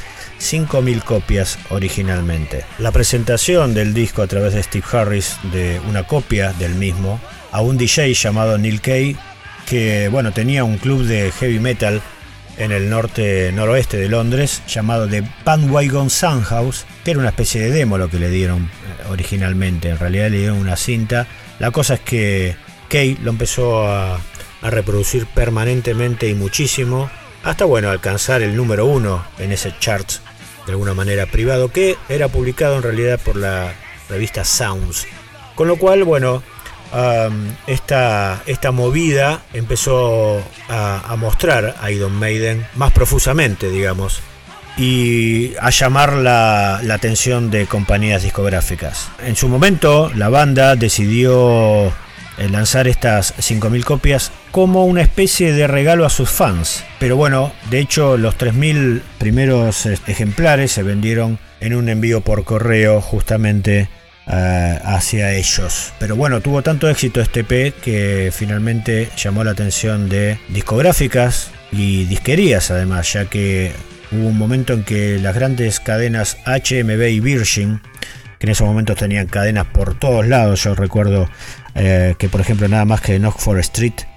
5.000 0.44 1.04
copias 1.04 1.58
originalmente. 1.70 2.66
La 2.78 2.92
presentación 2.92 3.74
del 3.74 3.94
disco 3.94 4.22
a 4.22 4.28
través 4.28 4.54
de 4.54 4.62
Steve 4.62 4.86
Harris 4.92 5.38
de 5.54 5.80
una 5.88 6.04
copia 6.04 6.52
del 6.54 6.76
mismo 6.76 7.20
a 7.52 7.62
un 7.62 7.78
DJ 7.78 8.14
llamado 8.14 8.58
Neil 8.58 8.82
Kay 8.82 9.16
que 9.66 10.10
bueno 10.10 10.34
tenía 10.34 10.64
un 10.64 10.78
club 10.78 11.04
de 11.04 11.32
heavy 11.32 11.60
metal 11.60 12.02
en 12.58 12.72
el 12.72 12.90
norte 12.90 13.52
noroeste 13.54 13.98
de 13.98 14.10
Londres 14.10 14.62
llamado 14.68 15.08
The 15.08 15.24
Bandwagon 15.46 16.10
Soundhouse 16.10 16.86
que 17.04 17.12
era 17.12 17.20
una 17.22 17.30
especie 17.30 17.62
de 17.62 17.72
demo 17.72 17.98
lo 17.98 18.10
que 18.10 18.20
le 18.20 18.30
dieron 18.30 18.64
eh, 18.64 19.10
originalmente 19.10 19.90
en 19.90 20.00
realidad 20.00 20.30
le 20.30 20.40
dieron 20.40 20.58
una 20.58 20.76
cinta 20.76 21.26
la 21.60 21.72
cosa 21.72 21.96
es 21.96 22.00
que 22.02 22.56
Kay 22.90 23.18
lo 23.24 23.30
empezó 23.30 23.88
a, 23.88 24.20
a 24.62 24.70
reproducir 24.70 25.26
permanentemente 25.28 26.28
y 26.28 26.34
muchísimo 26.34 27.10
hasta 27.44 27.66
bueno 27.66 27.90
alcanzar 27.90 28.42
el 28.42 28.56
número 28.56 28.86
uno 28.86 29.24
en 29.40 29.52
ese 29.52 29.74
chart 29.80 30.10
de 30.66 30.72
alguna 30.72 30.94
manera 30.94 31.26
privado, 31.26 31.70
que 31.72 31.98
era 32.10 32.28
publicado 32.28 32.78
en 32.78 32.84
realidad 32.84 33.20
por 33.20 33.36
la 33.36 33.74
revista 34.10 34.46
Sounds. 34.46 35.08
Con 35.56 35.68
lo 35.68 35.78
cual, 35.78 36.04
bueno, 36.04 36.42
um, 36.94 37.48
esta, 37.68 38.42
esta, 38.46 38.72
movida 38.72 39.42
empezó 39.54 40.42
a, 40.70 41.16
mostrar 41.18 41.76
a 41.80 41.92
Iron 41.92 42.14
Maiden 42.14 42.66
más 42.76 42.92
profusamente, 42.92 43.70
digamos, 43.70 44.22
y 44.78 45.54
a 45.60 45.70
llamar 45.70 46.14
la, 46.14 46.80
la 46.84 46.96
atención 46.96 47.52
de 47.52 47.68
compañías 47.68 48.24
discográficas. 48.24 49.10
En 49.24 49.36
su 49.36 49.48
momento, 49.48 50.12
la 50.16 50.30
banda 50.30 50.76
decidió 50.76 51.94
eh, 52.38 52.50
lanzar 52.50 52.88
estas 52.88 53.36
5.000 53.38 53.84
copias 53.84 54.32
como 54.54 54.86
una 54.86 55.02
especie 55.02 55.52
de 55.52 55.66
regalo 55.66 56.06
a 56.06 56.12
sus 56.12 56.30
fans. 56.30 56.84
Pero 57.00 57.18
bueno, 57.18 57.52
de 57.72 57.80
hecho 57.80 58.18
los 58.18 58.38
3.000 58.38 59.02
primeros 59.18 59.88
ejemplares 59.88 60.72
se 60.72 60.84
vendieron 60.84 61.40
en 61.60 61.74
un 61.74 61.90
envío 61.90 62.22
por 62.22 62.44
correo 62.44 63.02
justamente 63.02 63.90
eh, 64.28 64.80
hacia 64.84 65.34
ellos. 65.34 65.92
Pero 65.98 66.16
bueno, 66.16 66.40
tuvo 66.42 66.62
tanto 66.62 66.88
éxito 66.88 67.20
este 67.20 67.44
P 67.44 67.74
que 67.84 68.32
finalmente 68.32 69.10
llamó 69.18 69.44
la 69.44 69.52
atención 69.52 70.08
de 70.08 70.38
discográficas 70.50 71.50
y 71.72 72.06
disquerías 72.06 72.70
además, 72.70 73.12
ya 73.12 73.26
que 73.26 73.72
hubo 74.12 74.28
un 74.28 74.38
momento 74.38 74.74
en 74.74 74.84
que 74.84 75.18
las 75.18 75.34
grandes 75.34 75.80
cadenas 75.80 76.38
HMB 76.46 77.02
y 77.10 77.20
Virgin, 77.22 77.82
que 78.38 78.46
en 78.46 78.52
esos 78.52 78.68
momentos 78.68 78.98
tenían 78.98 79.26
cadenas 79.26 79.66
por 79.66 79.98
todos 79.98 80.28
lados, 80.28 80.64
yo 80.64 80.76
recuerdo 80.76 81.28
eh, 81.74 82.14
que 82.20 82.30
por 82.30 82.40
ejemplo 82.40 82.68
nada 82.68 82.86
más 82.86 83.02
que 83.02 83.16
en 83.16 83.26
Oxford 83.26 83.58
Street 83.58 84.13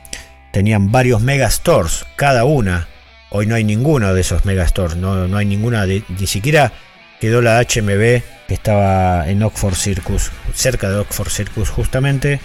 tenían 0.57 0.90
varios 0.90 1.20
megastores, 1.20 2.07
cada 2.16 2.44
una. 2.46 2.88
Hoy 3.28 3.44
no 3.44 3.57
hay 3.57 3.62
ninguno 3.62 4.14
de 4.14 4.22
esos 4.22 4.46
megastores, 4.46 4.96
no, 4.96 5.28
no 5.28 5.36
hay 5.36 5.44
ninguna, 5.44 5.84
ni 5.84 6.26
siquiera 6.26 6.72
quedó 7.20 7.42
la 7.42 7.61
HMB 7.61 8.22
que 8.48 8.54
estaba 8.54 9.28
en 9.28 9.42
Oxford 9.42 9.74
Circus, 9.74 10.30
cerca 10.54 10.88
de 10.88 10.96
Oxford 10.96 11.28
Circus 11.28 11.68
justamente. 11.68 12.40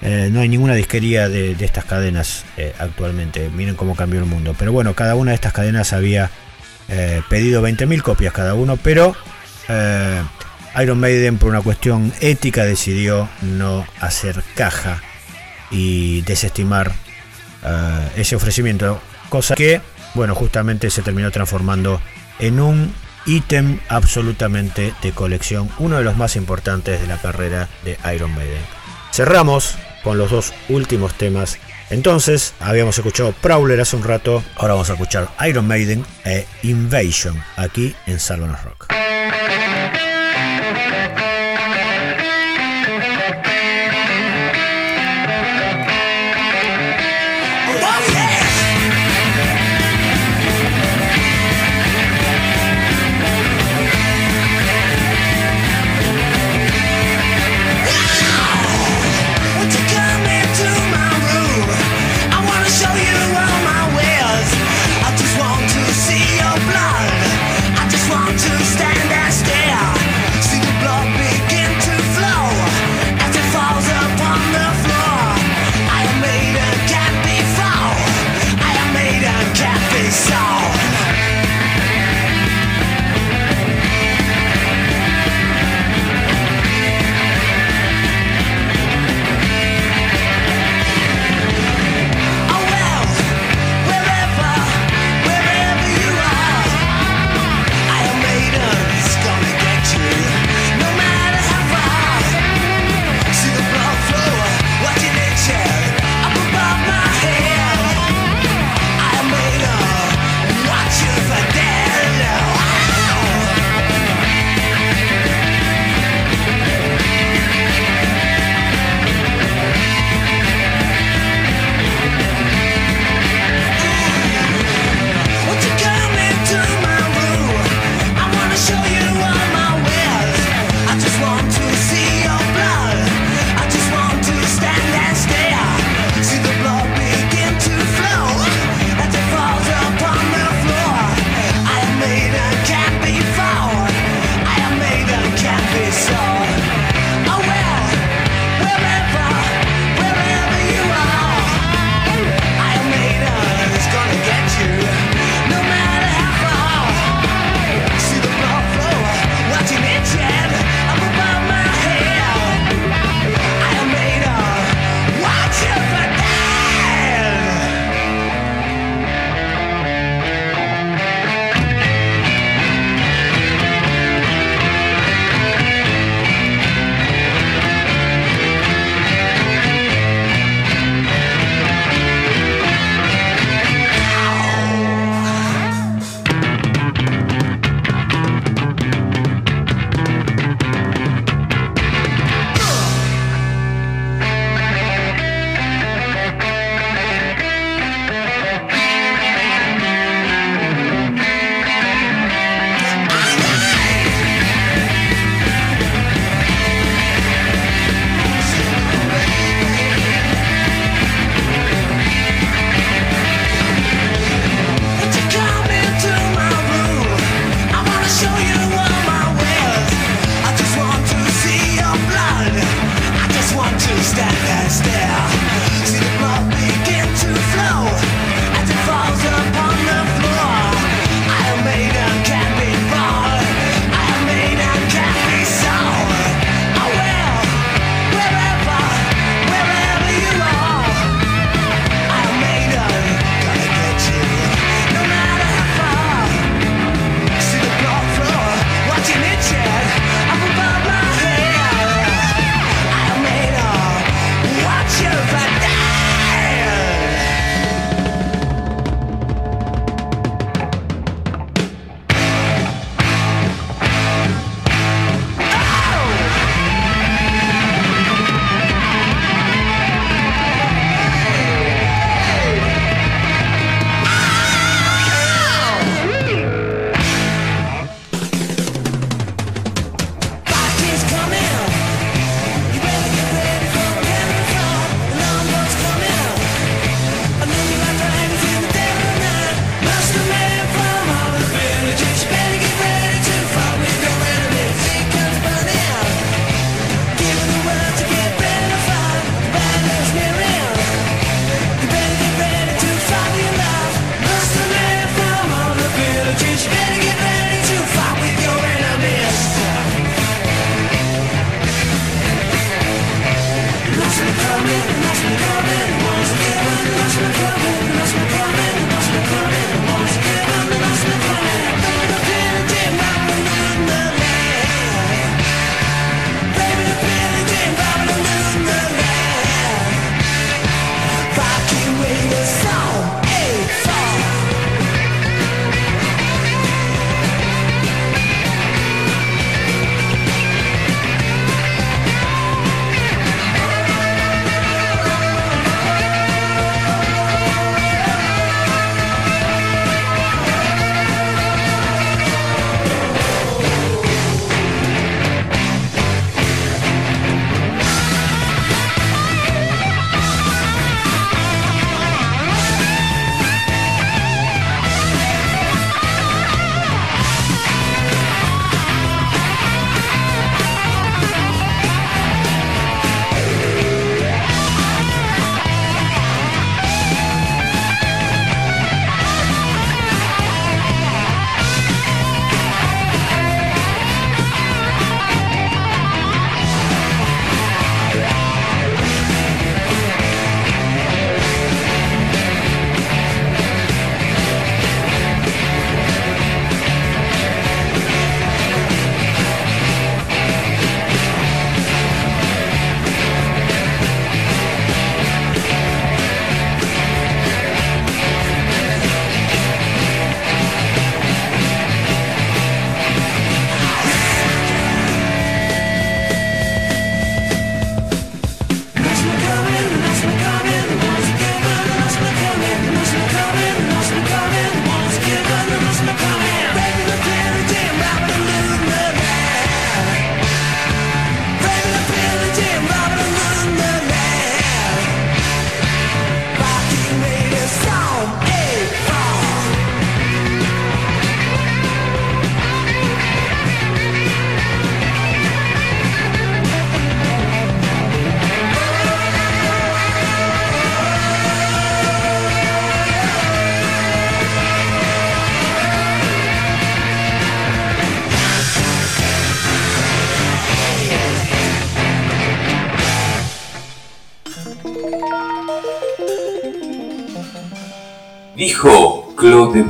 Eh, 0.00 0.30
no 0.32 0.40
hay 0.40 0.48
ninguna 0.48 0.74
disquería 0.74 1.28
de, 1.28 1.54
estas 1.60 1.84
cadenas 1.84 2.46
eh, 2.56 2.72
actualmente. 2.78 3.50
Miren 3.50 3.74
cómo 3.74 3.94
cambió 3.94 4.20
el 4.20 4.26
mundo. 4.26 4.56
Pero 4.58 4.72
bueno, 4.72 4.94
cada 4.94 5.14
una 5.14 5.32
de 5.32 5.34
estas 5.34 5.52
cadenas 5.52 5.92
había 5.92 6.30
pedido 7.28 7.62
20.000 7.62 8.00
copias 8.00 8.32
cada 8.32 8.54
uno, 8.54 8.78
pero 8.78 9.14
Iron 10.80 10.98
Maiden 10.98 11.36
por 11.36 11.50
una 11.50 11.60
cuestión 11.60 12.10
ética 12.20 12.64
decidió 12.64 13.28
no 13.42 13.86
hacer 14.00 14.42
caja 14.56 15.02
y 15.70 16.22
desestimar 16.22 16.94
eh, 17.64 18.08
ese 18.16 18.36
ofrecimiento, 18.36 19.00
cosa 19.28 19.54
que, 19.54 19.80
bueno, 20.14 20.34
justamente 20.34 20.90
se 20.90 21.02
terminó 21.02 21.30
transformando 21.30 22.00
en 22.38 22.60
un 22.60 22.94
ítem 23.26 23.80
absolutamente 23.88 24.94
de 25.02 25.12
colección, 25.12 25.70
uno 25.78 25.98
de 25.98 26.04
los 26.04 26.16
más 26.16 26.36
importantes 26.36 27.00
de 27.00 27.06
la 27.06 27.18
carrera 27.18 27.68
de 27.84 27.98
Iron 28.14 28.34
Maiden. 28.34 28.62
Cerramos 29.12 29.76
con 30.02 30.18
los 30.18 30.30
dos 30.30 30.52
últimos 30.68 31.14
temas. 31.14 31.58
Entonces, 31.90 32.54
habíamos 32.60 32.96
escuchado 32.96 33.32
Prowler 33.32 33.80
hace 33.80 33.96
un 33.96 34.04
rato, 34.04 34.42
ahora 34.56 34.74
vamos 34.74 34.90
a 34.90 34.94
escuchar 34.94 35.28
Iron 35.46 35.66
Maiden 35.66 36.04
e 36.24 36.46
Invasion 36.62 37.42
aquí 37.56 37.94
en 38.06 38.20
Salonos 38.20 38.62
Rock. 38.64 38.86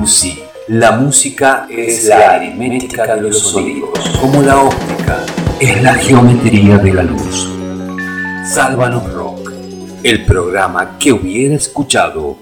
Debussy, 0.00 0.42
la 0.68 0.92
música 0.92 1.66
es 1.68 2.04
la 2.06 2.30
aritmética 2.36 3.14
de 3.16 3.20
los 3.20 3.38
sonidos, 3.38 3.90
como 4.18 4.40
la 4.40 4.62
óptica 4.62 5.26
es 5.60 5.82
la 5.82 5.92
geometría 5.92 6.78
de 6.78 6.94
la 6.94 7.02
luz. 7.02 7.46
Sálvanos 8.50 9.12
Rock, 9.12 9.52
el 10.02 10.24
programa 10.24 10.96
que 10.98 11.12
hubiera 11.12 11.54
escuchado 11.54 12.38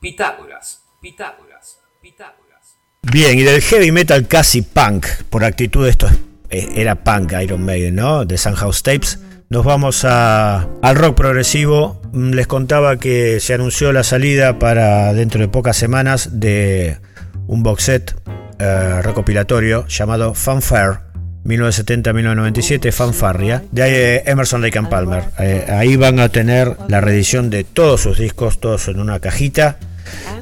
Pitágoras, 0.00 0.80
Pitágoras, 1.02 1.76
Pitágoras. 2.00 2.74
Bien, 3.02 3.38
y 3.38 3.42
del 3.42 3.60
heavy 3.60 3.92
metal 3.92 4.26
casi 4.26 4.62
punk, 4.62 5.06
por 5.28 5.44
actitud 5.44 5.86
esto 5.86 6.08
eh, 6.48 6.70
era 6.74 6.94
punk 6.94 7.34
Iron 7.42 7.66
Maiden, 7.66 7.96
¿no? 7.96 8.24
De 8.24 8.38
Sunhouse 8.38 8.82
Tapes. 8.82 9.18
Nos 9.50 9.64
vamos 9.64 10.04
al 10.04 10.96
rock 10.96 11.16
progresivo. 11.16 12.00
Mm, 12.12 12.30
Les 12.32 12.46
contaba 12.46 12.96
que 12.98 13.38
se 13.40 13.54
anunció 13.54 13.92
la 13.92 14.02
salida 14.02 14.58
para 14.58 15.12
dentro 15.12 15.40
de 15.40 15.48
pocas 15.48 15.76
semanas 15.76 16.40
de 16.40 16.98
un 17.46 17.62
box 17.62 17.84
set 17.84 18.14
eh, 18.58 19.00
recopilatorio 19.02 19.86
llamado 19.86 20.34
Fanfare 20.34 20.98
1970-1997, 21.44 22.90
Fanfarria, 22.90 23.62
de 23.70 24.16
eh, 24.16 24.22
Emerson 24.26 24.62
Lake 24.62 24.78
and 24.78 24.88
Palmer. 24.88 25.24
Eh, 25.38 25.66
ahí 25.68 25.94
van 25.96 26.18
a 26.18 26.30
tener 26.30 26.74
la 26.88 27.02
reedición 27.02 27.50
de 27.50 27.64
todos 27.64 28.00
sus 28.00 28.18
discos, 28.18 28.60
todos 28.60 28.88
en 28.88 28.98
una 28.98 29.20
cajita, 29.20 29.76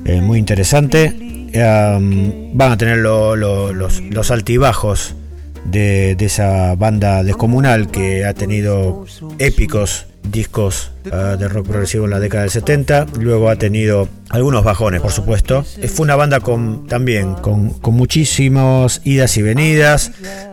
muy 0.04 0.38
interesante. 0.38 1.12
Van 2.54 2.72
a 2.72 2.76
tener 2.76 2.98
lo- 2.98 3.34
lo- 3.34 3.72
los, 3.72 4.00
los 4.00 4.30
altibajos 4.30 5.16
de, 5.64 6.14
de 6.16 6.24
esa 6.24 6.74
banda 6.74 7.22
descomunal 7.22 7.90
que 7.90 8.24
ha 8.24 8.34
tenido 8.34 9.04
épicos 9.38 10.06
discos 10.22 10.92
ah, 11.10 11.36
de 11.38 11.48
rock 11.48 11.66
progresivo 11.66 12.04
en 12.04 12.10
la 12.10 12.20
década 12.20 12.42
del 12.42 12.50
70. 12.50 13.06
Luego 13.18 13.50
ha 13.50 13.56
tenido 13.56 14.08
algunos 14.30 14.64
bajones, 14.64 15.00
por 15.00 15.12
supuesto. 15.12 15.64
Eh, 15.78 15.88
Fue 15.88 16.04
una 16.04 16.16
banda 16.16 16.40
con 16.40 16.86
también 16.86 17.34
con, 17.34 17.70
con 17.70 17.94
muchísimas 17.94 19.00
idas 19.04 19.36
y 19.36 19.42
venidas. 19.42 20.12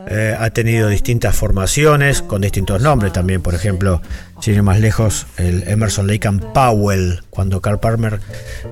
Eh, 0.09 0.35
ha 0.37 0.49
tenido 0.49 0.89
distintas 0.89 1.35
formaciones 1.35 2.21
con 2.21 2.41
distintos 2.41 2.81
nombres 2.81 3.13
también. 3.13 3.41
Por 3.41 3.53
ejemplo, 3.53 4.01
sin 4.41 4.55
ir 4.55 4.63
más 4.63 4.79
lejos, 4.79 5.27
el 5.37 5.67
Emerson 5.67 6.07
Lake 6.07 6.27
and 6.27 6.43
Powell, 6.53 7.21
cuando 7.29 7.61
Carl 7.61 7.79
Palmer 7.79 8.19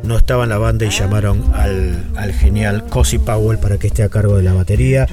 no 0.04 0.18
estaba 0.18 0.44
en 0.44 0.50
la 0.50 0.58
banda 0.58 0.86
y 0.86 0.90
llamaron 0.90 1.44
al, 1.54 2.04
al 2.16 2.34
genial 2.34 2.86
Cosi 2.90 3.20
Powell 3.20 3.60
para 3.60 3.78
que 3.78 3.88
esté 3.88 4.04
a 4.04 4.10
cargo 4.10 4.38
de 4.38 4.44
la 4.44 4.54
batería. 4.54 5.08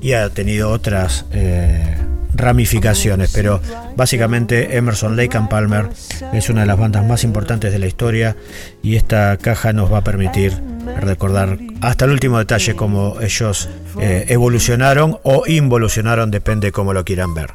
Y 0.00 0.12
ha 0.12 0.28
tenido 0.30 0.70
otras 0.70 1.26
eh, 1.32 1.96
ramificaciones, 2.34 3.30
pero 3.34 3.60
básicamente 3.96 4.76
Emerson 4.76 5.16
Lake 5.16 5.36
and 5.36 5.48
Palmer 5.48 5.88
es 6.32 6.48
una 6.48 6.62
de 6.62 6.66
las 6.66 6.78
bandas 6.78 7.04
más 7.04 7.24
importantes 7.24 7.72
de 7.72 7.78
la 7.78 7.86
historia 7.86 8.36
y 8.82 8.96
esta 8.96 9.36
caja 9.36 9.72
nos 9.72 9.92
va 9.92 9.98
a 9.98 10.04
permitir 10.04 10.52
recordar 11.00 11.58
hasta 11.80 12.04
el 12.04 12.12
último 12.12 12.38
detalle 12.38 12.74
cómo 12.74 13.20
ellos 13.20 13.68
eh, 14.00 14.26
evolucionaron 14.28 15.18
o 15.22 15.44
involucionaron, 15.46 16.30
depende 16.30 16.72
cómo 16.72 16.92
lo 16.92 17.04
quieran 17.04 17.34
ver. 17.34 17.50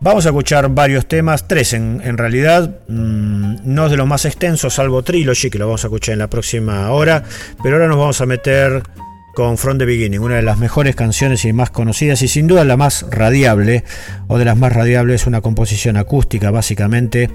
Vamos 0.00 0.24
a 0.24 0.30
escuchar 0.30 0.68
varios 0.70 1.06
temas, 1.06 1.46
tres 1.46 1.72
en, 1.72 2.16
realidad, 2.16 2.78
mm, 2.88 3.56
no 3.64 3.88
de 3.88 3.96
los 3.96 4.06
más 4.06 4.24
extensos, 4.24 4.74
salvo 4.74 5.02
Trilogy, 5.02 5.50
que 5.50 5.58
lo 5.58 5.66
vamos 5.66 5.84
a 5.84 5.88
escuchar 5.88 6.14
en 6.14 6.20
la 6.20 6.30
próxima 6.30 6.90
hora, 6.90 7.22
pero 7.62 7.76
ahora 7.76 7.88
nos 7.88 7.98
vamos 7.98 8.20
a 8.20 8.26
meter 8.26 8.82
con 9.34 9.58
From 9.58 9.78
the 9.78 9.84
Beginning, 9.84 10.20
una 10.20 10.36
de 10.36 10.42
las 10.42 10.58
mejores 10.58 10.96
canciones 10.96 11.44
y 11.44 11.52
más 11.52 11.70
conocidas 11.70 12.22
y 12.22 12.28
sin 12.28 12.46
duda 12.46 12.64
la 12.64 12.76
más 12.76 13.06
radiable, 13.10 13.84
o 14.28 14.38
de 14.38 14.44
las 14.44 14.56
más 14.56 14.72
radiables, 14.72 15.26
una 15.26 15.40
composición 15.40 15.96
acústica 15.96 16.50
básicamente 16.50 17.30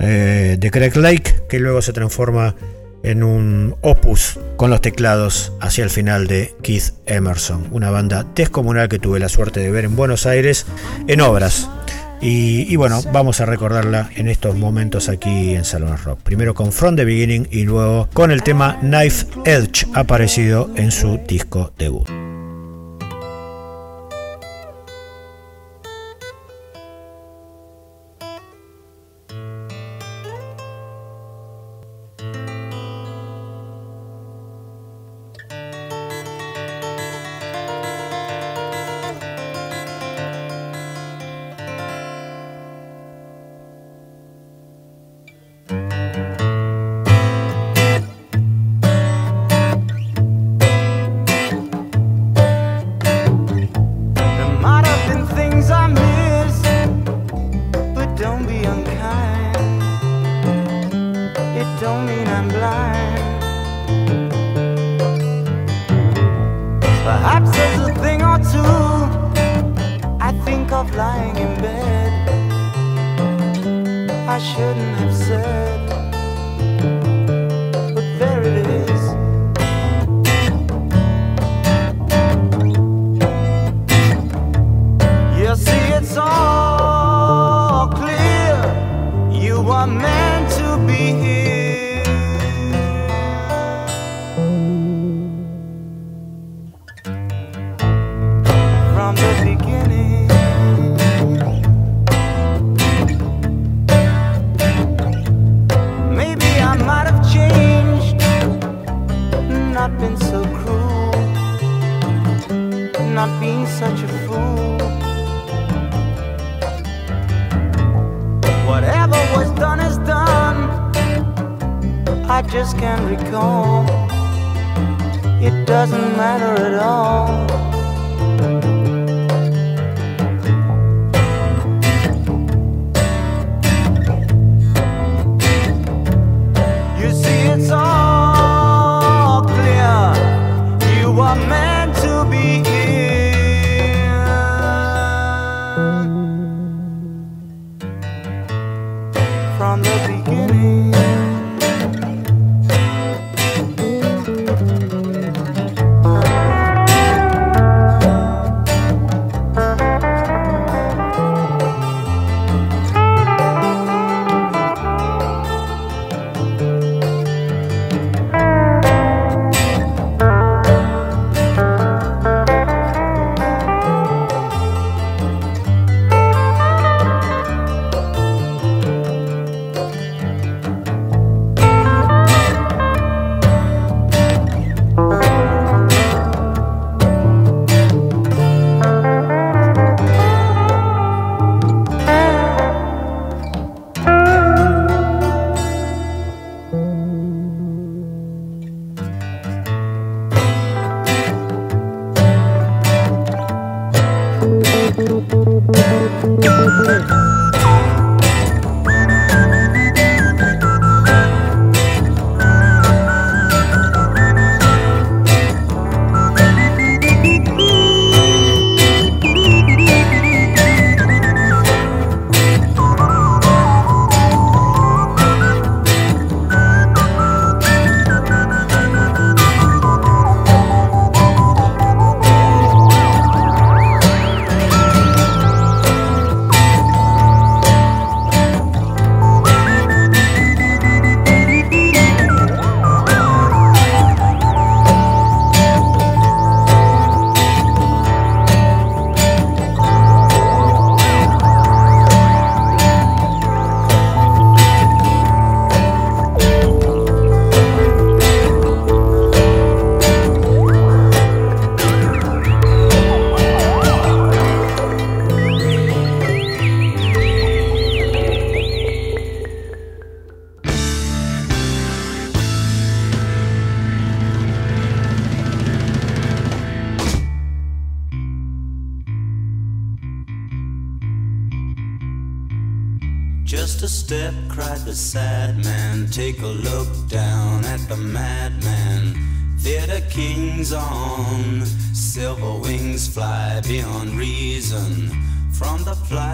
eh, 0.00 0.56
de 0.58 0.70
Craig 0.70 0.96
Lake, 0.96 1.34
que 1.48 1.58
luego 1.58 1.82
se 1.82 1.92
transforma 1.92 2.54
en 3.02 3.22
un 3.22 3.74
opus 3.80 4.38
con 4.56 4.70
los 4.70 4.80
teclados 4.80 5.52
hacia 5.60 5.84
el 5.84 5.90
final 5.90 6.26
de 6.26 6.54
Keith 6.62 6.92
Emerson, 7.06 7.66
una 7.72 7.90
banda 7.90 8.24
descomunal 8.34 8.88
que 8.88 8.98
tuve 8.98 9.18
la 9.18 9.28
suerte 9.28 9.60
de 9.60 9.70
ver 9.70 9.84
en 9.84 9.96
Buenos 9.96 10.26
Aires 10.26 10.66
en 11.08 11.20
obras. 11.20 11.68
Y, 12.24 12.76
bueno, 12.76 13.00
vamos 13.12 13.40
a 13.40 13.46
recordarla 13.46 14.08
en 14.14 14.28
estos 14.28 14.56
momentos 14.56 15.08
aquí 15.08 15.54
en 15.54 15.64
Salón 15.64 15.98
Rock. 16.04 16.20
Primero 16.20 16.54
con 16.54 16.70
From 16.70 16.94
the 16.94 17.04
Beginning 17.04 17.48
y 17.50 17.64
luego 17.64 18.08
con 18.12 18.30
el 18.30 18.44
tema 18.44 18.78
Knife 18.80 19.26
Edge 19.44 19.86
aparecido 19.92 20.70
en 20.76 20.92
su 20.92 21.18
disco 21.26 21.72
debut. 21.76 22.31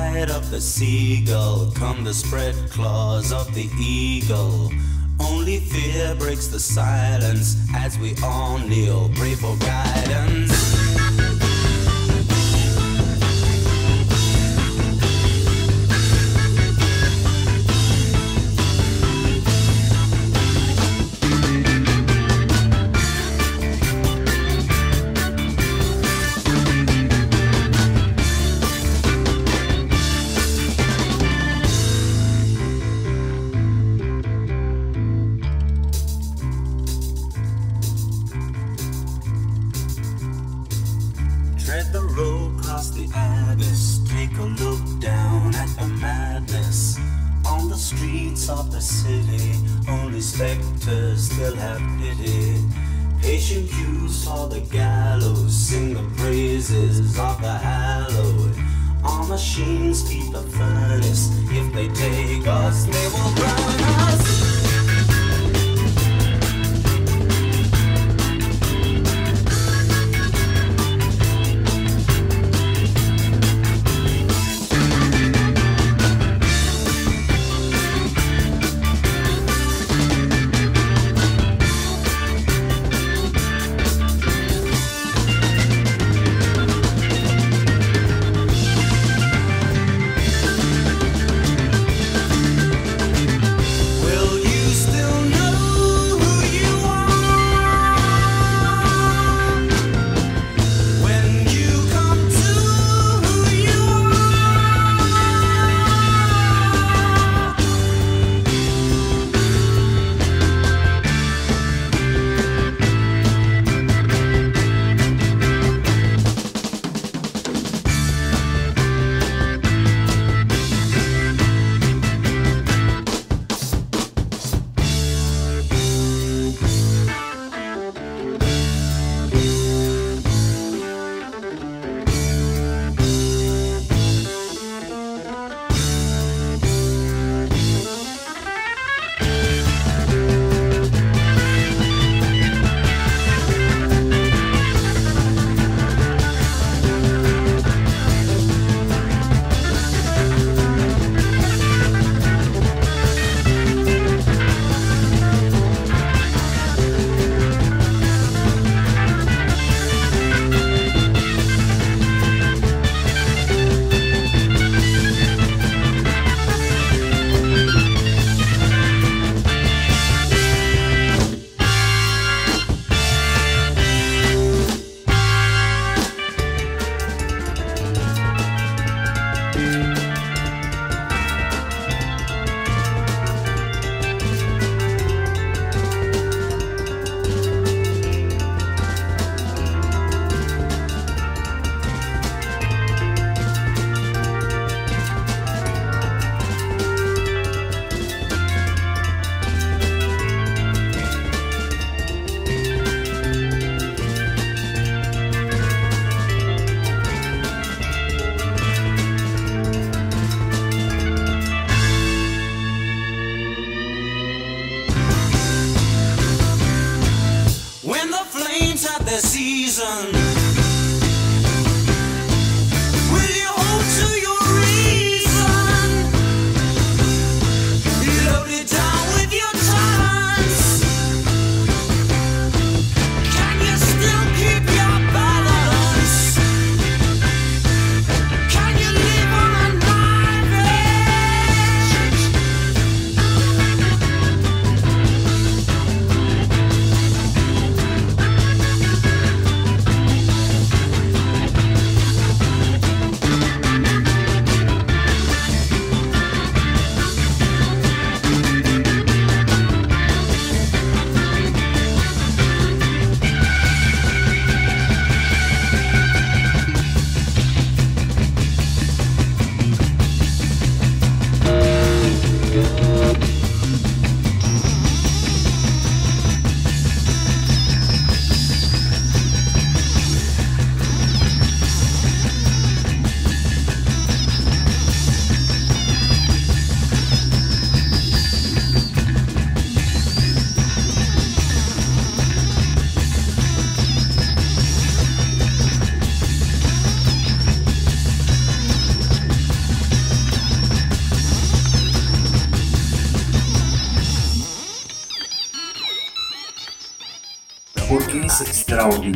flight 0.09 0.31
of 0.31 0.51
the 0.51 0.61
seagull 0.61 1.71
come 1.73 2.05
the 2.05 2.15
spread 2.15 2.55
claws 2.71 3.33
of 3.33 3.53
the 3.55 3.69
eagle. 3.81 4.71
Only 5.21 5.59
fear 5.59 6.15
breaks 6.15 6.47
the 6.47 6.61
silence 6.61 7.57
as 7.75 7.99
we 7.99 8.15
all 8.23 8.59
kneel, 8.59 9.11
pray 9.17 9.35
for 9.35 9.57
guidance. 9.57 10.78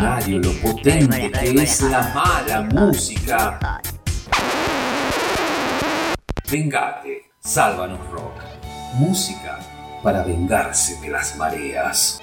Extraordinario 0.03 0.39
lo 0.39 0.53
potente 0.61 1.31
que 1.31 1.63
es 1.63 1.81
la 1.83 2.13
mala 2.15 2.63
música. 2.63 3.81
Vengate, 6.51 7.31
sálvanos 7.41 8.11
rock. 8.11 8.43
Música 8.95 9.59
para 10.03 10.25
vengarse 10.25 11.01
de 11.01 11.09
las 11.09 11.37
mareas. 11.37 12.21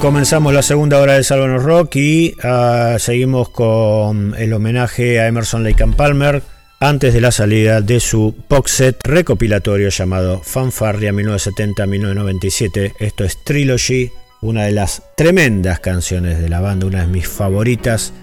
Comenzamos 0.00 0.52
la 0.52 0.62
segunda 0.62 0.98
hora 0.98 1.14
de 1.14 1.24
Sálvanos 1.24 1.62
Rock 1.62 1.96
y 1.96 2.34
ah, 2.42 2.96
seguimos 2.98 3.50
con 3.50 4.34
el 4.36 4.52
homenaje 4.54 5.20
a 5.20 5.28
Emerson 5.28 5.62
Lake 5.62 5.82
and 5.82 5.94
Palmer 5.94 6.42
antes 6.82 7.12
de 7.12 7.20
la 7.20 7.30
salida 7.30 7.82
de 7.82 8.00
su 8.00 8.34
box 8.48 8.70
set 8.70 8.96
recopilatorio 9.04 9.90
llamado 9.90 10.40
Fanfarria 10.42 11.12
1970-1997. 11.12 12.94
Esto 12.98 13.24
es 13.24 13.44
Trilogy, 13.44 14.10
una 14.40 14.64
de 14.64 14.72
las 14.72 15.02
tremendas 15.14 15.80
canciones 15.80 16.40
de 16.40 16.48
la 16.48 16.60
banda, 16.60 16.86
una 16.86 17.02
de 17.02 17.08
mis 17.08 17.28
favoritas, 17.28 18.14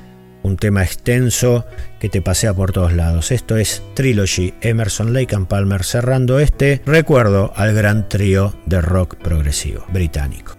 un 0.41 0.57
tema 0.57 0.83
extenso 0.83 1.65
que 1.99 2.09
te 2.09 2.23
pasea 2.23 2.55
por 2.55 2.71
todos 2.71 2.93
lados. 2.93 3.31
Esto 3.31 3.57
es 3.57 3.83
Trilogy, 3.93 4.55
Emerson 4.61 5.13
Lake 5.13 5.35
and 5.35 5.47
Palmer 5.47 5.83
cerrando 5.83 6.39
este 6.39 6.81
recuerdo 6.83 7.53
al 7.55 7.75
gran 7.75 8.09
trío 8.09 8.55
de 8.65 8.81
rock 8.81 9.17
progresivo 9.17 9.85
británico. 9.89 10.57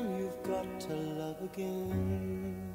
Time, 0.00 0.18
you've 0.18 0.42
got 0.42 0.80
to 0.80 0.94
love 0.94 1.42
again. 1.42 2.74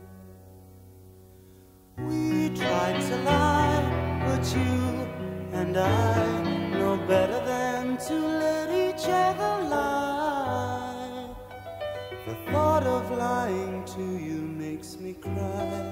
We 1.97 2.49
tried 2.55 3.01
to 3.01 3.17
lie, 3.23 4.21
but 4.26 4.43
you 4.55 5.07
and 5.53 5.78
I 5.78 6.69
know 6.71 6.97
better 7.07 7.43
than 7.45 7.97
to 8.07 8.13
let 8.13 8.69
each 8.69 9.05
other 9.07 9.63
lie. 9.69 11.30
The 12.28 12.36
thought 12.51 12.84
of 12.84 13.11
lying 13.11 13.84
to 13.86 14.01
you 14.01 14.41
makes 14.41 14.97
me 14.97 15.13
cry. 15.13 15.91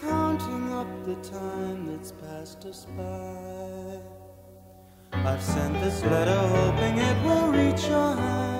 Counting 0.00 0.72
up 0.72 0.88
the 1.04 1.16
time 1.16 1.86
that's 1.86 2.12
passed 2.12 2.64
us 2.64 2.86
by. 2.96 3.98
I've 5.12 5.42
sent 5.42 5.74
this 5.80 6.02
letter 6.04 6.38
hoping 6.56 6.98
it 6.98 7.24
will 7.24 7.48
reach 7.50 7.88
your 7.88 8.14
hand. 8.14 8.55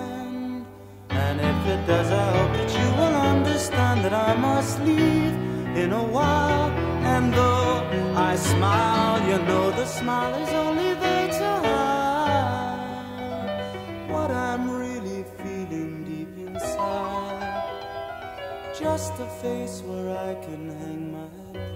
And 1.38 1.44
if 1.44 1.66
it 1.66 1.86
does, 1.86 2.10
I 2.10 2.30
hope 2.36 2.52
that 2.56 2.72
you 2.72 2.88
will 2.98 3.14
understand 3.14 4.04
that 4.04 4.14
I 4.14 4.34
must 4.36 4.80
leave 4.80 5.34
in 5.76 5.92
a 5.92 6.02
while. 6.02 6.70
And 7.04 7.34
though 7.34 7.84
I 8.16 8.36
smile, 8.36 9.20
you 9.28 9.38
know 9.44 9.70
the 9.70 9.84
smile 9.84 10.34
is 10.42 10.48
only 10.48 10.94
there 10.94 11.28
to 11.28 11.60
hide 11.68 12.88
what 14.08 14.30
I'm 14.30 14.70
really 14.70 15.24
feeling 15.36 16.04
deep 16.04 16.38
inside. 16.38 17.64
Just 18.78 19.12
a 19.20 19.26
face 19.42 19.82
where 19.82 20.16
I 20.16 20.34
can 20.42 20.70
hang 20.70 21.12
my 21.12 21.28
pride. 21.52 21.75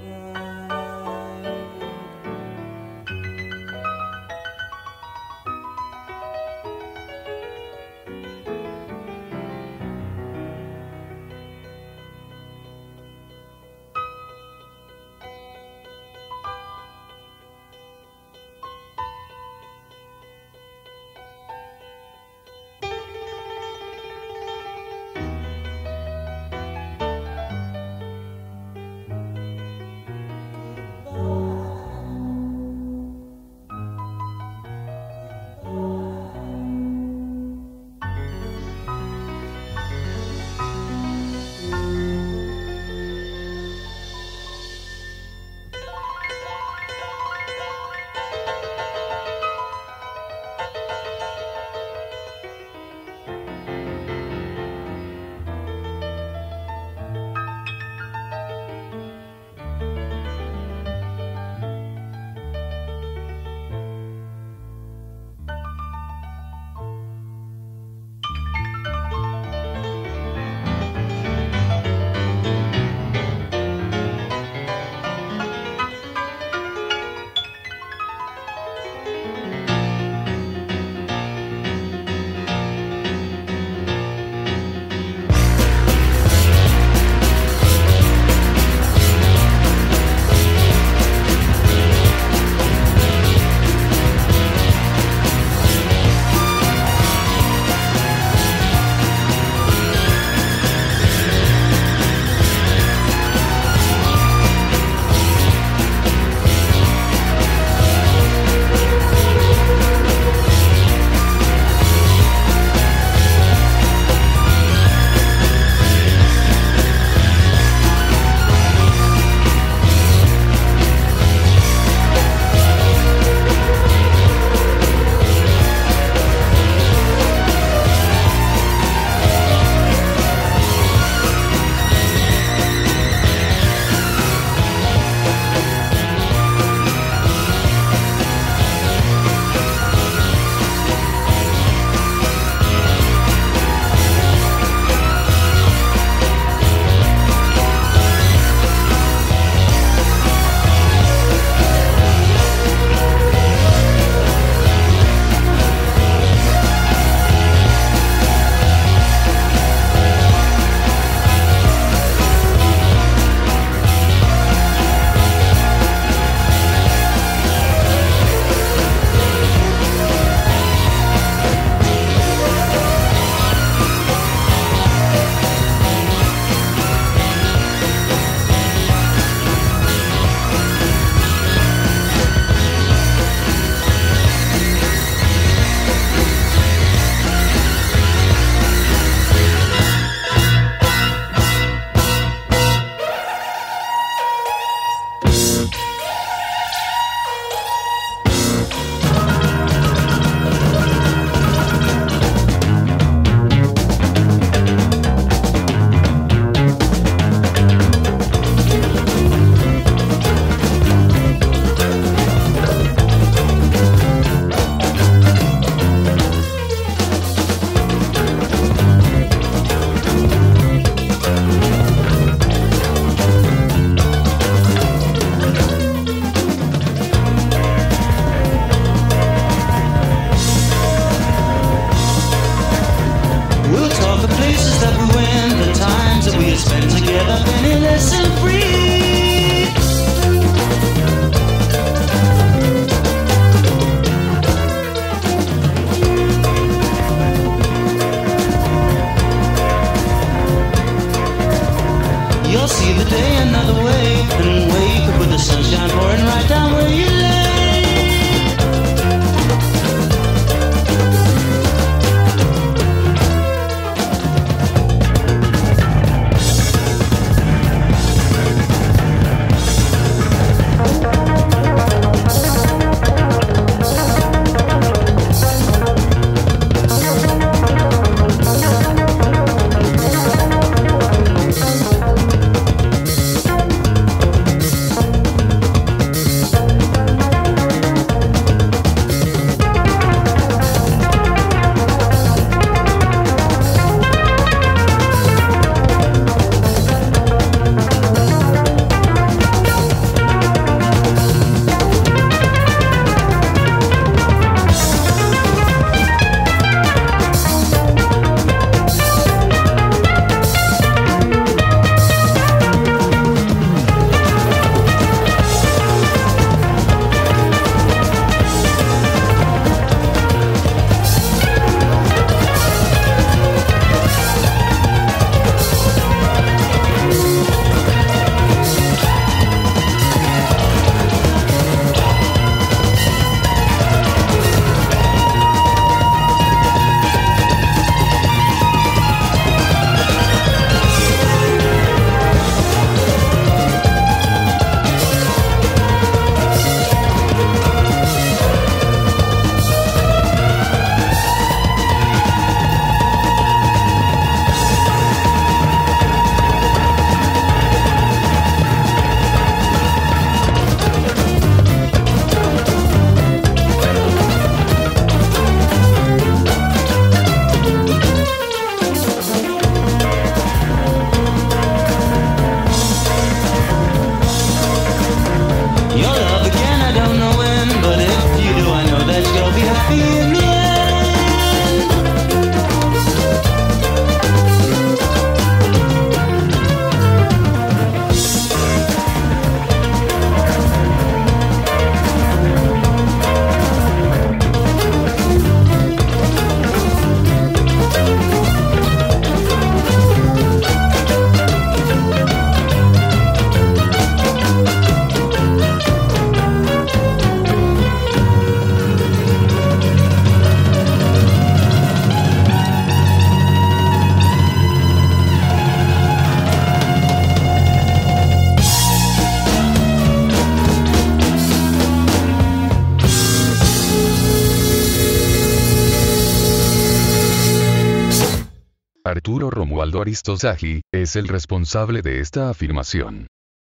Aristosagi, 430.00 430.82
es 430.92 431.16
el 431.16 431.28
responsable 431.28 432.02
de 432.02 432.20
esta 432.20 432.50
afirmación. 432.50 433.26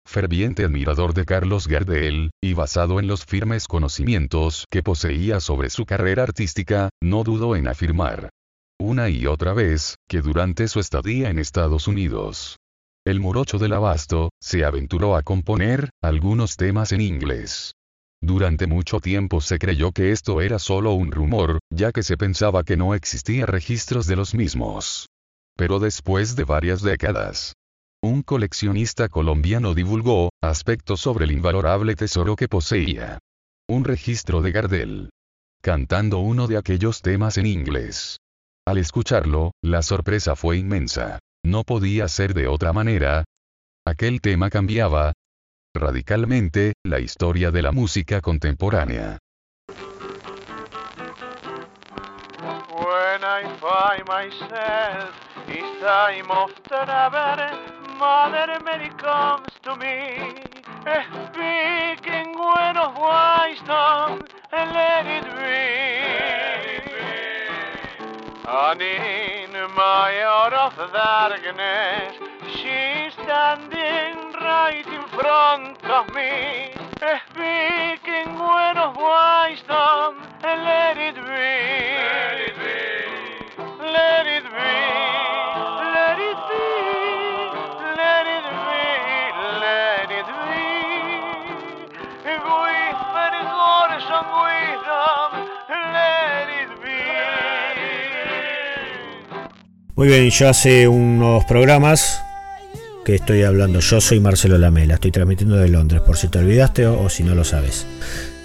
Ferviente 0.07 0.65
admirador 0.65 1.13
de 1.15 1.25
Carlos 1.25 1.69
Gardel, 1.69 2.31
y 2.43 2.55
basado 2.55 2.99
en 2.99 3.07
los 3.07 3.25
firmes 3.25 3.67
conocimientos 3.67 4.65
que 4.71 4.83
poseía 4.83 5.41
sobre 5.41 5.71
su 5.71 5.85
carrera 5.85 6.23
artística, 6.23 6.89
no 7.03 7.25
dudó 7.25 7.57
en 7.57 7.69
afirmar 7.69 8.31
una 8.81 9.09
y 9.09 9.27
otra 9.27 9.55
vez, 9.55 9.97
que 10.09 10.21
durante 10.21 10.69
su 10.69 10.79
estadía 10.79 11.31
en 11.31 11.41
Estados 11.41 11.89
Unidos, 11.89 12.59
el 13.05 13.19
morocho 13.19 13.59
del 13.59 13.73
abasto, 13.73 14.31
se 14.41 14.65
aventuró 14.65 15.17
a 15.17 15.23
componer, 15.23 15.91
algunos 16.01 16.57
temas 16.57 16.93
en 16.93 17.01
inglés. 17.01 17.73
Durante 18.21 18.67
mucho 18.67 19.01
tiempo 19.01 19.41
se 19.41 19.59
creyó 19.59 19.93
que 19.93 20.13
esto 20.13 20.41
era 20.41 20.59
solo 20.59 20.93
un 20.93 21.11
rumor, 21.11 21.59
ya 21.71 21.91
que 21.91 22.03
se 22.03 22.17
pensaba 22.17 22.63
que 22.63 22.77
no 22.77 22.95
existía 22.95 23.47
registros 23.47 24.07
de 24.07 24.17
los 24.17 24.35
mismos. 24.35 25.09
Pero 25.59 25.81
después 25.81 26.37
de 26.37 26.45
varias 26.45 26.83
décadas, 26.83 27.55
un 28.01 28.23
coleccionista 28.23 29.09
colombiano 29.09 29.75
divulgó, 29.75 30.31
aspectos 30.41 31.01
sobre 31.01 31.25
el 31.25 31.33
invalorable 31.33 31.97
tesoro 31.97 32.37
que 32.37 32.47
poseía. 32.47 33.19
Un 33.69 33.85
registro 33.85 34.41
de 34.41 34.53
Gardel. 34.53 35.11
Cantando 35.61 36.21
uno 36.21 36.47
de 36.47 36.59
aquellos 36.59 37.03
temas 37.03 37.39
en 37.39 37.47
inglés. 37.47 38.19
Al 38.69 38.79
escucharlo, 38.79 39.51
la 39.61 39.83
sorpresa 39.83 40.37
fue 40.37 40.59
inmensa. 40.59 41.19
No 41.45 41.65
podía 41.65 42.07
ser 42.07 42.35
de 42.35 42.47
otra 42.47 42.73
manera. 42.73 43.25
Aquel 43.85 44.21
tema 44.21 44.51
cambiaba 44.51 45.13
radicalmente 45.75 46.75
la 46.85 47.01
historia 47.01 47.51
de 47.51 47.63
la 47.63 47.73
música 47.73 48.21
contemporánea. 48.21 49.19
It's 55.51 55.81
time 55.81 56.31
of 56.31 56.51
travel. 56.69 57.59
Mother 57.99 58.61
Mary 58.63 58.91
comes 59.01 59.51
to 59.65 59.75
me, 59.77 60.63
speaking 61.33 62.37
word 62.39 62.77
of 62.77 62.93
wisdom, 62.95 64.29
and 64.53 64.69
let 64.77 65.07
it 65.07 65.25
be. 65.25 65.59
And 68.47 68.81
in 68.83 69.53
my 69.75 70.23
hour 70.23 70.55
of 70.55 70.77
darkness, 70.93 72.15
she's 72.61 73.13
standing 73.25 74.33
right 74.41 74.87
in 74.87 75.09
front 75.19 75.85
of 75.85 76.13
me, 76.15 76.77
speaking 77.33 78.39
word 78.39 78.77
of 78.77 78.95
wisdom, 78.95 80.23
and 80.45 80.63
let 80.63 80.97
it 80.99 81.15
be. 81.15 81.21
Let 81.21 82.41
it 82.41 82.57
be. 82.59 82.88
Muy 99.99 100.07
bien, 100.07 100.31
yo 100.31 100.49
hace 100.49 100.87
unos 100.87 101.45
programas 101.47 102.23
que 103.05 103.17
estoy 103.17 103.43
hablando. 103.43 103.81
Yo 103.81 104.01
soy 104.01 104.21
Marcelo 104.21 104.57
Lamela, 104.57 104.95
estoy 104.95 105.11
transmitiendo 105.11 105.57
de 105.57 105.69
Londres, 105.69 106.03
por 106.03 106.17
si 106.17 106.29
te 106.29 106.39
olvidaste 106.39 106.87
o, 106.87 107.09
si 107.11 107.25
no 107.25 107.35
lo 107.35 107.43
sabes. 107.43 107.85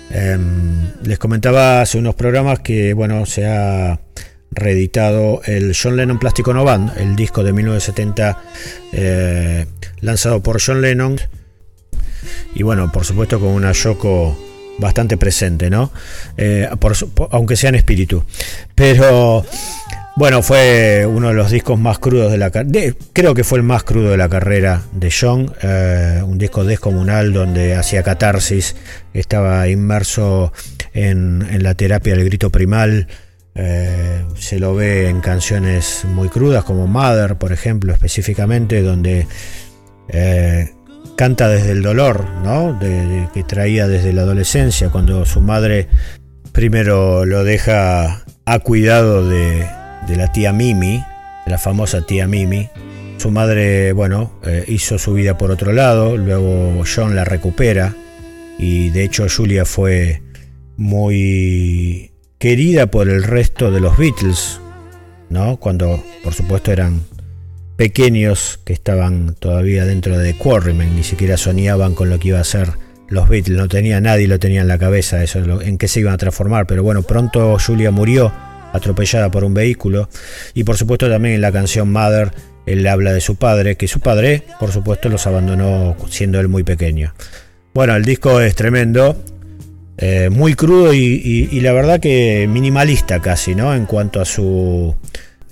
Em, 0.10 0.90
les 1.04 1.20
comentaba 1.20 1.82
hace 1.82 2.00
unos 2.00 2.16
programas 2.16 2.62
que 2.62 2.96
bueno 2.96 3.28
se 3.28 3.46
ha 3.46 4.00
reeditado 4.50 5.44
el 5.46 5.76
John 5.80 5.96
Lennon 5.96 6.18
Plástico 6.18 6.56
No 6.56 6.66
el 6.98 7.16
disco 7.16 7.44
de 7.44 7.54
1970 7.54 8.42
eh, 8.92 9.68
lanzado 10.02 10.42
por 10.42 10.60
John 10.60 10.82
Lennon 10.82 11.20
y 12.56 12.64
bueno 12.64 12.92
por 12.92 13.06
supuesto 13.06 13.40
con 13.40 13.50
una 13.50 13.74
Yoko 13.74 14.36
bastante 14.78 15.18
presente, 15.18 15.70
¿no? 15.70 15.92
Eh, 16.38 16.68
aunque 17.32 17.56
sea 17.56 17.70
en 17.70 17.76
espíritu, 17.76 18.24
pero 18.76 19.46
bueno, 20.15 20.44
fue 20.44 21.07
uno 21.07 21.30
de 21.30 21.34
los 21.34 21.49
discos 21.49 21.80
más 21.80 21.98
crudos 21.98 22.31
de 22.31 22.38
la 22.38 22.52
carrera. 22.52 22.95
Creo 23.14 23.34
que 23.34 23.44
fue 23.44 23.57
el 23.57 23.64
más 23.64 23.84
crudo 23.84 24.11
de 24.11 24.18
la 24.18 24.30
carrera 24.30 24.84
de 24.91 25.11
John. 25.11 25.52
eh, 25.64 26.22
un 26.23 26.38
disco 26.38 26.64
descomunal 26.64 27.34
donde 27.34 27.76
hacía 27.76 28.03
catarsis. 28.03 28.76
Estaba 29.14 29.68
inmerso 29.68 30.53
en, 30.94 31.64
la 31.64 31.73
terapia 31.73 32.15
del 32.15 32.26
grito 32.26 32.52
primal. 32.52 33.07
eh, 33.56 34.23
se 34.35 34.60
lo 34.60 34.76
ve 34.76 35.10
en 35.10 35.22
canciones 35.22 36.06
muy 36.06 36.30
crudas 36.30 36.64
como 36.64 36.88
Mother, 36.88 37.38
por 37.38 37.52
ejemplo, 37.52 37.94
específicamente, 37.94 38.81
donde 38.81 39.27
eh, 40.10 40.72
canta 41.15 41.48
desde 41.49 41.72
el 41.72 41.81
dolor, 41.81 42.30
¿no? 42.44 42.80
Que 43.34 43.44
traía 43.44 43.88
desde 43.88 44.14
la 44.14 44.23
adolescencia, 44.23 44.90
cuando 44.90 45.26
su 45.26 45.41
madre 45.41 45.88
primero 46.52 47.26
lo 47.26 47.44
deja 47.44 48.23
a 48.45 48.60
cuidado 48.60 49.27
de, 49.27 49.68
de 50.08 50.16
la 50.16 50.32
tía 50.32 50.54
Mimi, 50.54 51.04
la 51.46 51.58
famosa 51.58 52.06
tía 52.06 52.28
Mimi. 52.28 52.70
Su 53.18 53.32
madre, 53.32 53.94
bueno, 53.94 54.34
eh, 54.46 54.66
hizo 54.68 54.98
su 54.98 55.14
vida 55.14 55.38
por 55.38 55.52
otro 55.52 55.72
lado, 55.72 56.18
luego 56.18 56.84
John 56.84 57.16
la 57.16 57.24
recupera 57.24 57.96
y 58.58 58.90
de 58.90 59.04
hecho 59.04 59.28
Julia 59.30 59.66
fue 59.66 60.22
muy 60.78 62.12
querida 62.38 62.88
por 62.88 63.10
el 63.10 63.24
resto 63.24 63.72
de 63.72 63.80
los 63.80 63.98
Beatles, 63.98 64.60
¿no? 65.30 65.58
Cuando 65.58 66.04
por 66.24 66.34
supuesto 66.34 66.72
eran 66.72 67.02
pequeños 67.78 68.60
que 68.66 68.74
estaban 68.74 69.36
todavía 69.36 69.86
dentro 69.86 70.18
de 70.18 70.36
Quarrymen, 70.36 70.96
ni 70.96 71.04
siquiera 71.04 71.38
soñaban 71.38 71.96
con 71.96 72.10
lo 72.10 72.20
que 72.20 72.30
iba 72.30 72.40
a 72.40 72.44
ser 72.44 72.72
los 73.08 73.30
Beatles, 73.30 73.58
no 73.58 73.68
tenía 73.68 74.02
nadie 74.02 74.28
lo 74.28 74.40
tenía 74.40 74.62
en 74.62 74.68
la 74.68 74.78
cabeza 74.78 75.24
eso 75.24 75.62
en 75.62 75.78
qué 75.78 75.88
se 75.88 76.00
iban 76.00 76.14
a 76.14 76.18
transformar, 76.18 76.66
pero 76.68 76.84
bueno, 76.84 77.04
pronto 77.04 77.58
Julia 77.60 77.92
murió 77.92 78.34
atropellada 78.74 79.32
por 79.32 79.44
un 79.45 79.54
vehículo 79.54 80.10
y 80.54 80.64
por 80.66 80.76
supuesto 80.78 81.10
también 81.10 81.36
en 81.36 81.41
la 81.41 81.52
canción 81.54 81.91
Mother 81.91 82.32
él 82.66 82.86
habla 82.88 83.14
de 83.14 83.22
su 83.22 83.36
padre, 83.38 83.76
que 83.78 83.88
su 83.88 84.00
padre 84.02 84.44
por 84.60 84.72
supuesto 84.72 85.08
los 85.10 85.26
abandonó 85.28 85.95
siendo 86.10 86.40
él 86.40 86.48
muy 86.50 86.64
pequeño. 86.64 87.14
Bueno, 87.74 87.95
el 87.95 88.04
disco 88.06 88.40
es 88.41 88.56
tremendo, 88.56 89.16
eh, 89.98 90.30
muy 90.32 90.54
crudo 90.56 90.94
y, 90.94 91.00
y- 91.24 91.50
y 91.52 91.62
la 91.62 91.72
verdad 91.74 92.00
que 92.00 92.48
minimalista 92.50 93.22
casi, 93.22 93.56
¿no? 93.56 93.74
En 93.76 93.86
cuanto 93.86 94.22
a 94.22 94.26
su 94.26 94.95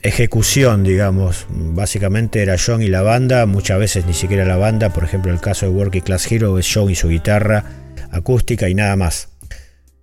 ejecución, 0.04 0.84
digamos. 0.84 1.46
Básicamente 1.50 2.42
era 2.42 2.56
John 2.64 2.82
y 2.82 2.88
la 2.88 3.02
banda, 3.02 3.46
muchas 3.46 3.78
veces 3.80 4.06
ni 4.06 4.14
siquiera 4.14 4.46
la 4.46 4.58
banda, 4.58 4.90
por 4.90 5.04
ejemplo 5.04 5.32
el 5.32 5.40
caso 5.40 5.66
de 5.66 5.72
Working 5.72 6.02
Class 6.02 6.32
Hero 6.32 6.58
es 6.58 6.70
John 6.74 6.90
y 6.90 6.96
su 6.96 7.10
guitarra 7.10 7.64
acústica 8.12 8.68
y 8.70 8.74
nada 8.76 8.96
más. 8.96 9.30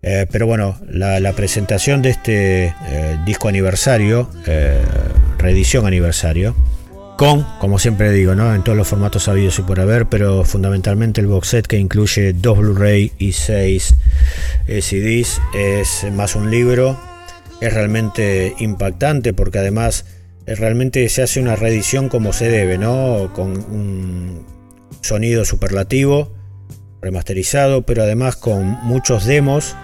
Eh, 0.03 0.27
pero 0.31 0.47
bueno, 0.47 0.79
la, 0.89 1.33
presentación 1.33 2.03
de 2.03 2.11
este 2.11 2.75
eh, 2.87 3.19
disco 3.27 3.49
aniversario, 3.49 4.31
eh, 4.47 4.81
reedición 5.39 5.87
aniversario, 5.87 6.55
con, 7.17 7.45
como 7.59 7.81
siempre 7.81 8.13
digo, 8.13 8.37
¿no? 8.37 8.55
en 8.55 8.63
todos 8.63 8.79
los 8.79 8.87
formatos 8.87 9.27
habidos 9.27 9.59
y 9.59 9.63
por 9.63 9.81
haber, 9.81 10.07
pero 10.07 10.45
fundamentalmente 10.45 11.21
el 11.21 11.27
box 11.27 11.49
set 11.49 11.67
que 11.67 11.77
incluye 11.77 12.33
dos 12.33 12.59
Blu-ray 12.59 13.11
y 13.19 13.33
seis 13.33 13.97
CDs, 14.69 15.41
es 15.53 16.07
más 16.13 16.37
un 16.37 16.49
libro, 16.53 16.97
es 17.61 17.75
realmente 17.75 18.55
impactante 18.61 19.33
porque 19.33 19.59
además 19.59 20.05
realmente 20.47 21.09
se 21.09 21.23
hace 21.23 21.41
una 21.41 21.57
reedición 21.57 22.09
como 22.09 22.33
se 22.33 22.49
debe, 22.49 22.79
¿no? 22.79 23.33
Con 23.35 23.51
un 23.51 24.47
sonido 25.01 25.45
superlativo, 25.45 26.33
remasterizado, 27.03 27.83
pero 27.83 28.05
además 28.05 28.37
con 28.37 28.65
muchos 28.85 29.25
demos 29.25 29.75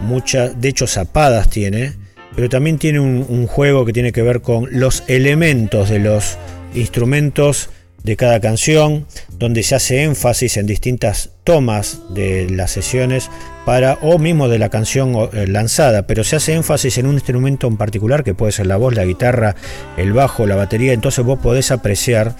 muchas, 0.00 0.60
de 0.60 0.68
hecho 0.68 0.86
zapadas 0.86 1.50
tiene, 1.50 1.94
pero 2.34 2.48
también 2.48 2.78
tiene 2.78 3.00
un, 3.00 3.46
juego 3.46 3.84
que 3.84 3.92
tiene 3.92 4.12
que 4.12 4.22
ver 4.22 4.42
con 4.42 4.68
los 4.70 5.02
elementos 5.08 5.88
de 5.88 5.98
los 5.98 6.38
instrumentos 6.74 7.70
de 8.04 8.16
cada 8.16 8.40
canción, 8.40 9.06
donde 9.38 9.64
se 9.64 9.74
hace 9.74 10.04
énfasis 10.04 10.56
en 10.56 10.66
distintas 10.66 11.30
tomas 11.42 12.00
de 12.10 12.48
las 12.48 12.70
sesiones 12.70 13.28
para 13.66 13.94
o 14.02 14.18
mismo 14.18 14.48
de 14.48 14.60
la 14.60 14.68
canción 14.68 15.14
eh, 15.32 15.46
lanzada, 15.48 16.06
pero 16.06 16.22
se 16.22 16.36
hace 16.36 16.54
énfasis 16.54 16.96
en 16.98 17.06
un 17.06 17.14
instrumento 17.14 17.66
en 17.66 17.76
particular 17.76 18.22
que 18.22 18.34
puede 18.34 18.52
ser 18.52 18.66
la 18.66 18.76
voz, 18.76 18.94
la 18.94 19.04
guitarra, 19.04 19.56
el 19.96 20.12
bajo, 20.12 20.46
la 20.46 20.54
batería, 20.54 20.92
entonces 20.92 21.24
vos 21.24 21.40
podés 21.40 21.72
apreciar 21.72 22.36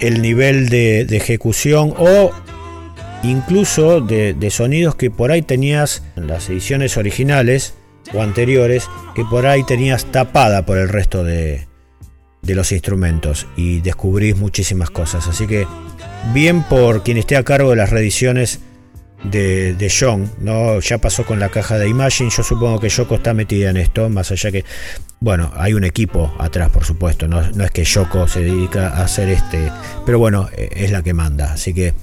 el 0.00 0.22
nivel 0.22 0.68
de, 0.68 1.04
de 1.04 1.16
ejecución 1.16 1.94
o 1.96 2.32
incluso 3.30 4.00
de, 4.00 4.50
sonidos 4.50 4.94
que 4.94 5.10
por 5.10 5.30
ahí 5.30 5.42
tenías 5.42 6.02
en 6.16 6.26
las 6.26 6.48
ediciones 6.48 6.96
originales 6.96 7.74
o 8.14 8.22
anteriores 8.22 8.88
que 9.14 9.24
por 9.24 9.46
ahí 9.46 9.64
tenías 9.64 10.10
tapada 10.12 10.64
por 10.64 10.78
el 10.78 10.88
resto 10.88 11.24
de, 11.24 11.66
los 12.42 12.70
instrumentos 12.70 13.48
y 13.56 13.80
descubrís 13.80 14.36
muchísimas 14.36 14.90
cosas. 14.90 15.26
Así 15.26 15.46
que 15.46 15.66
bien 16.32 16.62
por 16.62 17.02
quien 17.02 17.16
esté 17.16 17.36
a 17.36 17.42
cargo 17.42 17.70
de 17.70 17.76
las 17.76 17.90
reediciones 17.90 18.60
de, 19.24 19.74
de 19.74 19.90
John, 19.90 20.30
¿no? 20.40 20.78
ya 20.80 20.98
pasó 20.98 21.24
con 21.24 21.40
la 21.40 21.48
caja 21.48 21.78
de 21.78 21.88
Imagine, 21.88 22.30
yo 22.30 22.42
supongo 22.42 22.78
que 22.78 22.88
Yoko 22.88 23.16
está 23.16 23.34
metida 23.34 23.70
en 23.70 23.76
esto, 23.76 24.08
más 24.08 24.30
allá 24.30 24.52
que, 24.52 24.64
bueno, 25.18 25.50
hay 25.56 25.74
un 25.74 25.84
equipo 25.84 26.32
atrás, 26.38 26.70
por 26.70 26.84
supuesto, 26.84 27.26
no, 27.26 27.42
no 27.52 27.64
es 27.64 27.70
que 27.70 27.82
Yoko 27.82 28.28
se 28.28 28.42
dedica 28.42 28.88
a 28.88 29.04
hacer 29.04 29.30
este, 29.30 29.72
pero 30.04 30.18
bueno, 30.18 30.48
eh, 30.56 30.68
es 30.76 30.92
la 30.92 31.02
que 31.02 31.14
manda, 31.14 31.52
así 31.52 31.74
que 31.74 31.94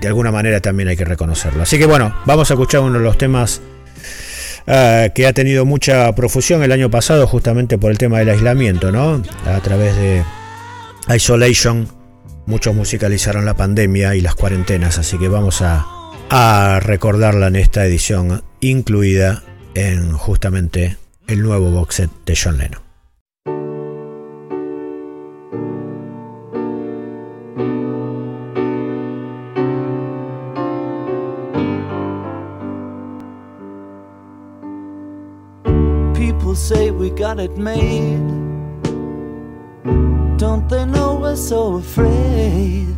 de 0.00 0.06
alguna 0.08 0.30
manera 0.30 0.60
también 0.60 0.88
hay 0.88 0.96
que 0.96 1.04
reconocerlo. 1.04 1.62
Así 1.62 1.78
que 1.78 1.86
bueno, 1.86 2.14
vamos 2.26 2.50
a 2.50 2.54
escuchar 2.54 2.80
uno 2.80 2.98
de 2.98 3.04
los 3.04 3.18
temas 3.18 3.60
Uh, 4.64 5.12
que 5.12 5.26
ha 5.26 5.32
tenido 5.32 5.64
mucha 5.64 6.14
profusión 6.14 6.62
el 6.62 6.70
año 6.70 6.88
pasado 6.88 7.26
justamente 7.26 7.78
por 7.78 7.90
el 7.90 7.98
tema 7.98 8.20
del 8.20 8.28
aislamiento, 8.28 8.92
¿no? 8.92 9.20
A 9.44 9.58
través 9.60 9.96
de 9.96 10.22
Isolation, 11.12 11.88
muchos 12.46 12.72
musicalizaron 12.72 13.44
la 13.44 13.54
pandemia 13.54 14.14
y 14.14 14.20
las 14.20 14.36
cuarentenas, 14.36 14.98
así 14.98 15.18
que 15.18 15.26
vamos 15.26 15.62
a, 15.62 15.84
a 16.30 16.78
recordarla 16.78 17.48
en 17.48 17.56
esta 17.56 17.84
edición 17.84 18.44
incluida 18.60 19.42
en 19.74 20.12
justamente 20.12 20.96
el 21.26 21.42
nuevo 21.42 21.72
box 21.72 21.96
set 21.96 22.10
de 22.24 22.38
John 22.40 22.58
Lennon. 22.58 22.91
Got 37.34 37.40
it 37.40 37.56
made. 37.56 38.20
Don't 40.36 40.68
they 40.68 40.84
know 40.84 41.14
we're 41.22 41.34
so 41.34 41.76
afraid? 41.76 42.94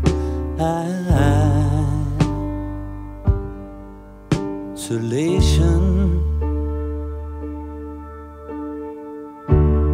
Isolation. 4.77 5.79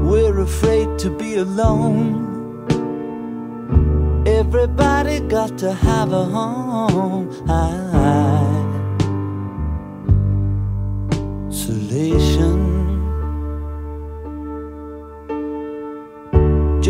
We're 0.09 0.41
afraid 0.41 0.99
to 1.01 1.11
be 1.11 1.37
alone. 1.37 2.27
Everybody 4.27 5.21
got 5.21 5.59
to 5.59 5.75
have 5.75 6.13
a 6.13 6.25
home. 6.25 7.29
Isolation. 11.51 12.80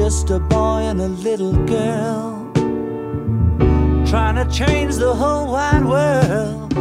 Just 0.02 0.30
a 0.30 0.40
boy 0.40 0.80
and 0.90 0.98
a 0.98 1.08
little 1.08 1.52
girl 1.66 2.50
trying 4.06 4.36
to 4.36 4.46
change 4.50 4.96
the 4.96 5.14
whole 5.14 5.52
wide 5.52 5.84
world. 5.84 6.72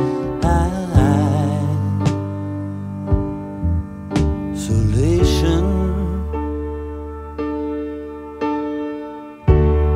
Isolation. 4.55 5.65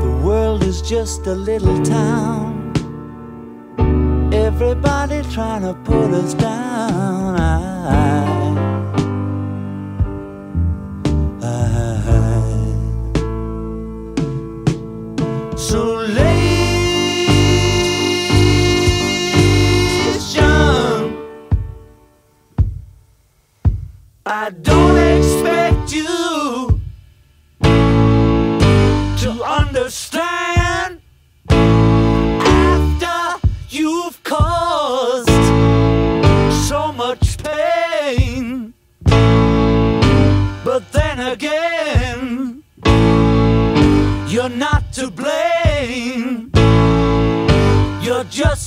The 0.01 0.21
world 0.25 0.63
is 0.63 0.81
just 0.81 1.25
a 1.25 1.33
little 1.33 1.81
town. 1.81 2.73
Everybody 4.33 5.21
trying 5.31 5.61
to 5.61 5.73
put 5.85 6.11
us 6.11 6.33
down. 6.33 8.42
Isolation. 15.73 16.13
I 24.23 24.51
don't 24.61 24.97
expect 25.17 25.91
you 25.95 26.79
to 29.17 29.43
understand 29.43 30.32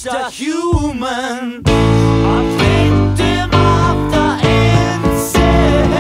just 0.06 0.40
a 0.40 0.44
human, 0.44 1.62
a 1.66 2.38
victim 2.62 3.50
of 3.52 3.96
the 4.12 4.28
insane. 5.02 5.90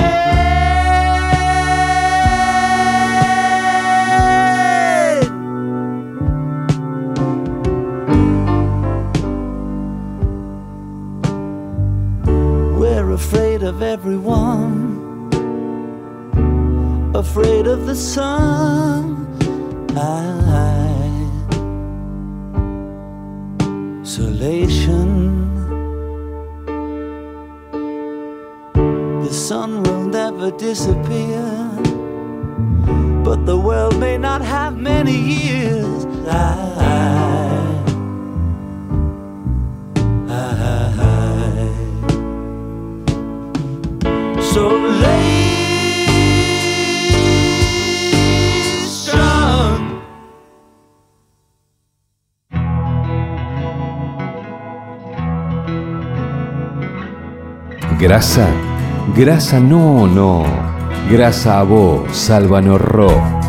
We're 12.78 13.10
afraid 13.10 13.64
of 13.64 13.82
everyone, 13.82 14.84
afraid 17.12 17.66
of 17.66 17.86
the 17.86 17.96
sun. 17.96 19.26
Ah, 19.96 20.40
ah. 20.46 20.85
Isolation. 24.18 25.52
The 29.22 29.30
sun 29.30 29.82
will 29.82 30.06
never 30.06 30.50
disappear, 30.52 31.44
but 33.22 33.44
the 33.44 33.58
world 33.58 34.00
may 34.00 34.16
not 34.16 34.40
have 34.40 34.74
many 34.78 35.12
years. 35.12 36.06
Ah, 36.26 36.56
ah, 40.30 40.56
ah. 40.60 41.26
Isolation. 44.38 45.35
Grasa, 57.98 58.46
grasa 59.14 59.58
no, 59.58 60.06
no. 60.06 60.44
Grasa 61.10 61.60
a 61.60 61.62
vos, 61.62 62.14
Sálvano 62.14 62.76
Rock. 62.76 63.45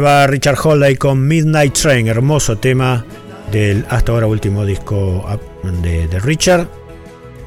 va 0.00 0.26
Richard 0.26 0.56
Holiday 0.62 0.96
con 0.96 1.26
Midnight 1.26 1.74
Train, 1.74 2.08
hermoso 2.08 2.58
tema 2.58 3.04
del 3.52 3.84
hasta 3.88 4.12
ahora 4.12 4.26
último 4.26 4.64
disco 4.64 5.24
ah, 5.26 5.38
de 5.82 6.18
Richard, 6.20 6.68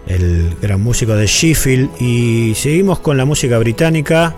el 0.07 0.55
gran 0.61 0.81
músico 0.81 1.15
de 1.15 1.27
Sheffield. 1.27 1.89
Y 1.99 2.53
seguimos 2.55 2.99
con 2.99 3.17
la 3.17 3.25
música 3.25 3.57
británica, 3.57 4.35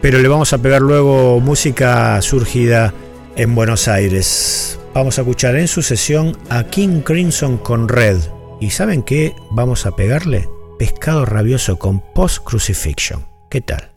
pero 0.00 0.18
le 0.18 0.28
vamos 0.28 0.52
a 0.52 0.58
pegar 0.58 0.82
luego 0.82 1.40
música 1.40 2.20
surgida 2.22 2.92
en 3.36 3.54
Buenos 3.54 3.88
Aires. 3.88 4.78
Vamos 4.94 5.18
a 5.18 5.22
escuchar 5.22 5.56
en 5.56 5.68
sucesión 5.68 6.36
a 6.48 6.64
King 6.64 7.00
Crimson 7.02 7.58
con 7.58 7.88
Red. 7.88 8.18
¿Y 8.60 8.70
saben 8.70 9.02
qué? 9.02 9.34
Vamos 9.50 9.86
a 9.86 9.96
pegarle 9.96 10.48
pescado 10.78 11.24
rabioso 11.24 11.78
con 11.78 12.00
Post 12.00 12.44
Crucifixion. 12.44 13.24
¿Qué 13.48 13.60
tal? 13.60 13.91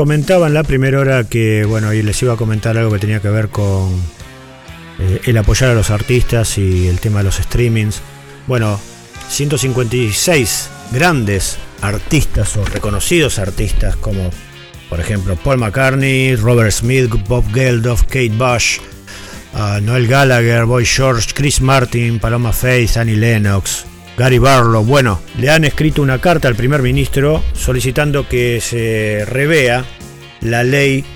Comentaba 0.00 0.46
en 0.46 0.54
la 0.54 0.62
primera 0.62 0.98
hora 0.98 1.24
que, 1.24 1.66
bueno, 1.66 1.92
y 1.92 2.00
les 2.00 2.22
iba 2.22 2.32
a 2.32 2.36
comentar 2.38 2.78
algo 2.78 2.90
que 2.90 2.98
tenía 2.98 3.20
que 3.20 3.28
ver 3.28 3.50
con 3.50 3.92
eh, 4.98 5.20
el 5.24 5.36
apoyar 5.36 5.68
a 5.68 5.74
los 5.74 5.90
artistas 5.90 6.56
y 6.56 6.88
el 6.88 7.00
tema 7.00 7.18
de 7.18 7.24
los 7.24 7.34
streamings. 7.34 8.00
Bueno, 8.46 8.80
156 9.28 10.70
grandes 10.92 11.58
artistas 11.82 12.56
o 12.56 12.64
reconocidos 12.64 13.38
artistas 13.38 13.94
como, 13.96 14.30
por 14.88 15.00
ejemplo, 15.00 15.36
Paul 15.36 15.58
McCartney, 15.58 16.34
Robert 16.34 16.70
Smith, 16.72 17.10
Bob 17.28 17.44
Geldof, 17.52 18.04
Kate 18.04 18.30
Bush, 18.30 18.78
uh, 19.52 19.82
Noel 19.82 20.06
Gallagher, 20.06 20.64
Boy 20.64 20.86
George, 20.86 21.32
Chris 21.34 21.60
Martin, 21.60 22.18
Paloma 22.18 22.54
Faith, 22.54 22.96
Annie 22.96 23.16
Lennox, 23.16 23.84
Gary 24.20 24.36
Barlow, 24.36 24.84
bueno, 24.84 25.18
le 25.38 25.48
han 25.48 25.64
escrito 25.64 26.02
una 26.02 26.20
carta 26.20 26.46
al 26.46 26.54
primer 26.54 26.82
ministro 26.82 27.42
solicitando 27.54 28.28
que 28.28 28.60
se 28.60 29.24
revea 29.24 29.82
la 30.42 30.62
ley 30.62 31.06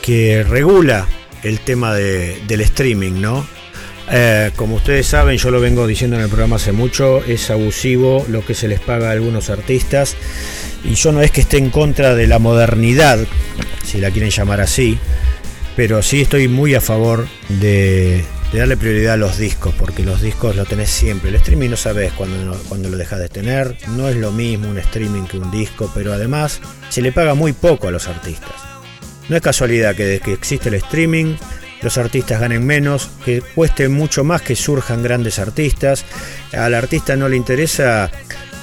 que 0.00 0.42
regula 0.42 1.06
el 1.42 1.60
tema 1.60 1.92
de, 1.92 2.40
del 2.46 2.62
streaming, 2.62 3.20
¿no? 3.20 3.46
Eh, 4.10 4.50
como 4.56 4.76
ustedes 4.76 5.06
saben, 5.06 5.36
yo 5.36 5.50
lo 5.50 5.60
vengo 5.60 5.86
diciendo 5.86 6.16
en 6.16 6.22
el 6.22 6.28
programa 6.28 6.56
hace 6.56 6.72
mucho, 6.72 7.22
es 7.22 7.50
abusivo 7.50 8.24
lo 8.30 8.42
que 8.46 8.54
se 8.54 8.66
les 8.66 8.80
paga 8.80 9.10
a 9.10 9.12
algunos 9.12 9.50
artistas 9.50 10.16
y 10.84 10.94
yo 10.94 11.12
no 11.12 11.20
es 11.20 11.32
que 11.32 11.42
esté 11.42 11.58
en 11.58 11.68
contra 11.68 12.14
de 12.14 12.26
la 12.26 12.38
modernidad, 12.38 13.18
si 13.84 14.00
la 14.00 14.10
quieren 14.10 14.30
llamar 14.30 14.62
así, 14.62 14.98
pero 15.76 16.02
sí 16.02 16.22
estoy 16.22 16.48
muy 16.48 16.74
a 16.74 16.80
favor 16.80 17.28
de, 17.50 18.24
de 18.54 18.60
darle 18.60 18.76
prioridad 18.76 19.14
a 19.14 19.16
los 19.16 19.36
discos, 19.36 19.74
porque 19.76 20.04
los 20.04 20.22
discos 20.22 20.54
lo 20.54 20.64
tenés 20.64 20.88
siempre. 20.88 21.30
El 21.30 21.34
streaming 21.34 21.70
no 21.70 21.76
sabes 21.76 22.12
cuándo, 22.12 22.56
cuando 22.68 22.88
lo 22.88 22.96
dejas 22.96 23.18
de 23.18 23.28
tener, 23.28 23.76
no 23.88 24.08
es 24.08 24.14
lo 24.14 24.30
mismo 24.30 24.68
un 24.68 24.78
streaming 24.78 25.24
que 25.24 25.38
un 25.38 25.50
disco, 25.50 25.90
pero 25.92 26.12
además 26.12 26.60
se 26.88 27.02
le 27.02 27.10
paga 27.10 27.34
muy 27.34 27.52
poco 27.52 27.88
a 27.88 27.90
los 27.90 28.06
artistas. 28.06 28.52
No 29.28 29.34
es 29.34 29.42
casualidad 29.42 29.96
que 29.96 30.04
desde 30.04 30.24
que 30.24 30.32
existe 30.34 30.68
el 30.68 30.76
streaming 30.76 31.34
los 31.82 31.98
artistas 31.98 32.40
ganen 32.40 32.64
menos, 32.64 33.10
que 33.24 33.42
cueste 33.42 33.88
mucho 33.88 34.22
más 34.22 34.40
que 34.40 34.54
surjan 34.54 35.02
grandes 35.02 35.40
artistas. 35.40 36.04
Al 36.52 36.74
artista 36.74 37.16
no 37.16 37.28
le 37.28 37.36
interesa 37.36 38.08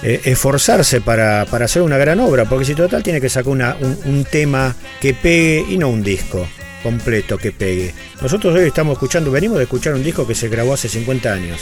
eh, 0.03 0.21
esforzarse 0.23 1.01
para, 1.01 1.45
para, 1.47 1.65
hacer 1.65 1.81
una 1.81 1.97
gran 1.97 2.21
obra, 2.21 2.45
porque 2.45 2.63
si 2.63 2.75
total 2.75 3.03
tiene 3.03 3.19
que 3.19 3.27
sacar 3.27 3.75
un 4.05 4.25
tema 4.31 4.73
que 5.01 5.13
pegue 5.13 5.65
y 5.67 5.77
no 5.77 5.89
un 5.89 6.01
disco 6.01 6.47
completo 6.81 7.37
que 7.37 7.51
pegue. 7.51 7.93
Nosotros 8.21 8.55
hoy 8.55 8.67
estamos 8.67 8.93
escuchando, 8.93 9.31
venimos 9.31 9.57
de 9.57 9.63
escuchar 9.63 9.93
un 9.93 10.03
disco 10.03 10.27
que 10.27 10.35
se 10.35 10.49
grabó 10.49 10.73
hace 10.73 10.89
50 10.89 11.31
años. 11.31 11.61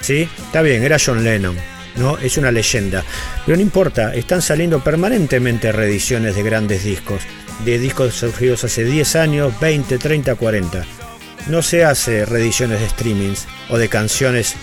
¿Sí? 0.00 0.28
Está 0.46 0.62
bien, 0.62 0.82
era 0.82 0.98
John 1.04 1.22
Lennon. 1.22 1.56
¿no? 1.96 2.18
Es 2.18 2.38
una 2.38 2.50
leyenda. 2.50 3.04
Pero 3.44 3.56
no 3.56 3.62
importa, 3.62 4.14
están 4.14 4.42
saliendo 4.42 4.82
permanentemente 4.82 5.72
reediciones 5.72 6.34
de 6.34 6.42
grandes 6.42 6.84
discos. 6.84 7.22
De 7.64 7.78
discos 7.78 8.14
surgidos 8.14 8.64
hace 8.64 8.84
10 8.84 9.16
años, 9.16 9.60
20, 9.60 9.98
30, 9.98 10.34
40. 10.34 10.84
No 11.48 11.62
se 11.62 11.84
hace 11.84 12.24
reediciones 12.24 12.80
de 12.80 12.88
streamings 12.88 13.46
o 13.68 13.78
de 13.78 13.88
canciones 13.88 14.54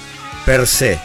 per 0.46 0.68
se. 0.68 1.00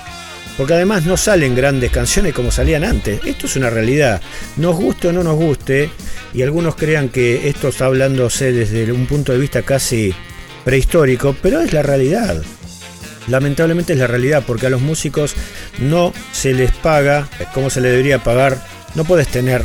Porque 0.57 0.75
además 0.75 1.07
no 1.07 1.17
salen 1.17 1.55
grandes 1.55 1.91
canciones 1.91 2.35
como 2.35 2.51
salían 2.51 2.85
antes. 2.85 3.21
Esto 3.25 3.47
es 3.47 3.57
una 3.57 3.71
realidad. 3.71 4.21
Nos 4.57 4.77
guste 4.77 5.09
o 5.09 5.13
no 5.13 5.23
nos 5.25 5.37
guste, 5.37 5.91
y 6.35 6.43
algunos 6.43 6.77
crean 6.77 7.09
que 7.09 7.49
esto 7.49 7.69
está 7.69 7.87
hablándose 7.87 8.53
desde 8.53 8.91
un 8.93 9.07
punto 9.07 9.33
de 9.33 9.39
vista 9.39 9.63
casi 9.63 10.15
prehistórico, 10.65 11.35
pero 11.43 11.61
es 11.61 11.73
la 11.73 11.83
realidad. 11.83 12.43
Lamentablemente 13.29 13.93
es 13.93 13.99
la 13.99 14.07
realidad 14.07 14.43
porque 14.47 14.67
a 14.67 14.71
los 14.71 14.81
músicos 14.81 15.35
no 15.79 16.13
se 16.33 16.55
les 16.55 16.73
paga 16.73 17.29
como 17.55 17.71
se 17.71 17.81
le 17.81 17.89
debería 17.91 18.23
pagar. 18.23 18.65
No 18.95 19.05
puedes 19.05 19.29
tener, 19.29 19.65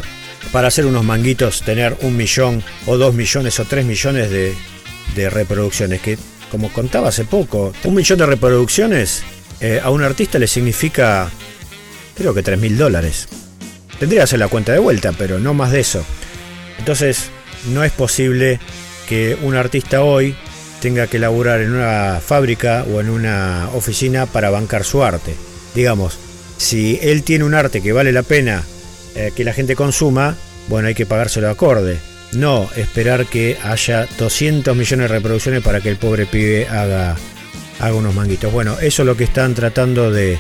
para 0.51 0.68
hacer 0.68 0.85
unos 0.85 1.03
manguitos, 1.03 1.64
tener 1.64 1.97
un 2.01 2.15
millón 2.15 2.64
o 2.85 2.97
dos 2.97 3.14
millones 3.14 3.59
o 3.59 3.65
tres 3.65 3.85
millones 3.85 4.30
de 4.30 5.30
reproducciones. 5.30 6.01
Que, 6.01 6.18
como 6.51 6.72
contaba 6.72 7.09
hace 7.09 7.26
poco, 7.26 7.73
un 7.84 7.95
millón 7.95 8.19
de 8.19 8.26
reproducciones 8.26 9.23
eh, 9.61 9.81
a 9.84 9.89
un 9.89 10.03
artista 10.03 10.39
le 10.39 10.47
significa, 10.47 11.29
creo 12.15 12.34
que 12.34 12.43
tres 12.43 12.59
mil 12.59 12.77
dólares. 12.77 13.27
Tendría 13.99 14.19
que 14.19 14.25
hacer 14.25 14.39
la 14.39 14.47
cuenta 14.47 14.73
de 14.73 14.79
vuelta, 14.79 15.11
pero 15.17 15.39
no 15.39 15.53
más 15.53 15.71
de 15.71 15.79
eso. 15.79 16.03
Entonces, 16.77 17.29
no 17.71 17.84
es 17.84 17.91
posible 17.91 18.59
que 19.07 19.38
un 19.41 19.55
artista 19.55 20.03
hoy 20.03 20.35
tenga 20.81 21.07
que 21.07 21.19
laburar 21.19 21.61
en 21.61 21.73
una 21.73 22.19
fábrica 22.23 22.85
o 22.93 22.99
en 23.01 23.09
una 23.09 23.69
oficina 23.73 24.25
para 24.25 24.49
bancar 24.49 24.84
su 24.84 25.03
arte. 25.03 25.35
Digamos, 25.73 26.17
si 26.57 26.99
él 27.01 27.23
tiene 27.23 27.45
un 27.45 27.53
arte 27.53 27.81
que 27.81 27.93
vale 27.93 28.11
la 28.11 28.23
pena 28.23 28.63
eh, 29.15 29.31
que 29.35 29.43
la 29.43 29.53
gente 29.53 29.75
consuma, 29.75 30.35
bueno, 30.67 30.88
hay 30.88 30.95
que 30.95 31.05
pagárselo 31.05 31.49
acorde. 31.49 31.97
No 32.34 32.69
esperar 32.75 33.25
que 33.25 33.57
haya 33.63 34.07
200 34.19 34.75
millones 34.75 35.09
de 35.09 35.15
reproducciones 35.15 35.63
para 35.63 35.81
que 35.81 35.89
el 35.89 35.97
pobre 35.97 36.25
pibe 36.25 36.67
haga, 36.67 37.15
haga 37.79 37.95
unos 37.95 38.15
manguitos. 38.15 38.51
Bueno, 38.51 38.77
eso 38.79 39.01
es 39.01 39.05
lo 39.05 39.17
que 39.17 39.23
están 39.23 39.53
tratando 39.53 40.11
de, 40.11 40.39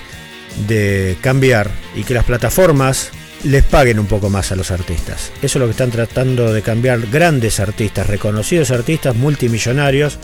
cambiar 1.21 1.69
y 1.95 2.03
que 2.03 2.13
las 2.13 2.23
plataformas 2.23 3.11
les 3.43 3.63
paguen 3.63 3.99
un 3.99 4.07
poco 4.07 4.29
más 4.29 4.51
a 4.51 4.55
los 4.55 4.71
artistas. 4.71 5.31
Eso 5.41 5.59
es 5.59 5.61
lo 5.61 5.65
que 5.65 5.71
están 5.71 5.91
tratando 5.91 6.51
de 6.51 6.61
cambiar 6.61 6.99
grandes 7.07 7.59
artistas, 7.59 8.07
reconocidos 8.07 8.71
artistas 8.71 9.15
multimillonarios 9.15 10.17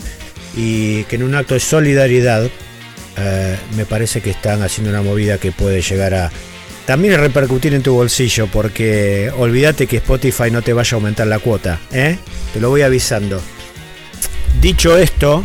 y 0.56 1.04
que 1.04 1.16
en 1.16 1.22
un 1.22 1.34
acto 1.34 1.54
de 1.54 1.60
solidaridad 1.60 2.48
eh, 3.16 3.56
me 3.76 3.86
parece 3.86 4.20
que 4.20 4.30
están 4.30 4.62
haciendo 4.62 4.90
una 4.90 5.02
movida 5.02 5.38
que 5.38 5.52
puede 5.52 5.82
llegar 5.82 6.14
a 6.14 6.32
también 6.86 7.18
repercutir 7.18 7.72
en 7.74 7.82
tu 7.82 7.94
bolsillo 7.94 8.48
porque 8.48 9.32
olvídate 9.36 9.86
que 9.86 9.98
Spotify 9.98 10.50
no 10.50 10.62
te 10.62 10.72
vaya 10.72 10.96
a 10.96 10.96
aumentar 10.96 11.26
la 11.26 11.38
cuota, 11.38 11.78
¿eh? 11.92 12.18
Te 12.52 12.60
lo 12.60 12.70
voy 12.70 12.82
avisando. 12.82 13.40
Dicho 14.60 14.98
esto, 14.98 15.44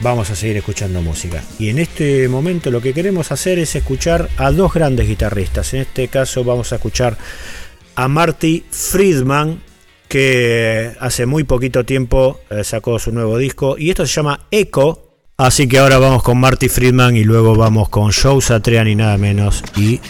vamos 0.00 0.30
a 0.30 0.36
seguir 0.36 0.56
escuchando 0.56 1.02
música. 1.02 1.42
Y 1.58 1.70
en 1.70 1.78
este 1.78 2.28
momento 2.28 2.70
lo 2.70 2.80
que 2.80 2.92
queremos 2.94 3.32
hacer 3.32 3.58
es 3.58 3.74
escuchar 3.74 4.28
a 4.36 4.50
dos 4.50 4.72
grandes 4.72 5.08
guitarristas. 5.08 5.74
En 5.74 5.80
este 5.80 6.08
caso 6.08 6.44
vamos 6.44 6.72
a 6.72 6.76
escuchar 6.76 7.16
a 7.94 8.08
Marty 8.08 8.64
Friedman, 8.70 9.60
que 10.08 10.92
hace 11.00 11.26
muy 11.26 11.44
poquito 11.44 11.84
tiempo 11.84 12.40
eh, 12.50 12.64
sacó 12.64 12.98
su 12.98 13.12
nuevo 13.12 13.36
disco. 13.38 13.76
Y 13.78 13.90
esto 13.90 14.06
se 14.06 14.14
llama 14.14 14.46
Echo. 14.50 15.04
Así 15.36 15.68
que 15.68 15.78
ahora 15.78 15.98
vamos 15.98 16.22
con 16.22 16.38
Marty 16.38 16.68
Friedman 16.68 17.16
y 17.16 17.24
luego 17.24 17.54
vamos 17.54 17.88
con 17.88 18.10
Joe 18.12 18.40
Satriani 18.40 18.94
nada 18.94 19.18
menos. 19.18 19.62
Y 19.76 20.00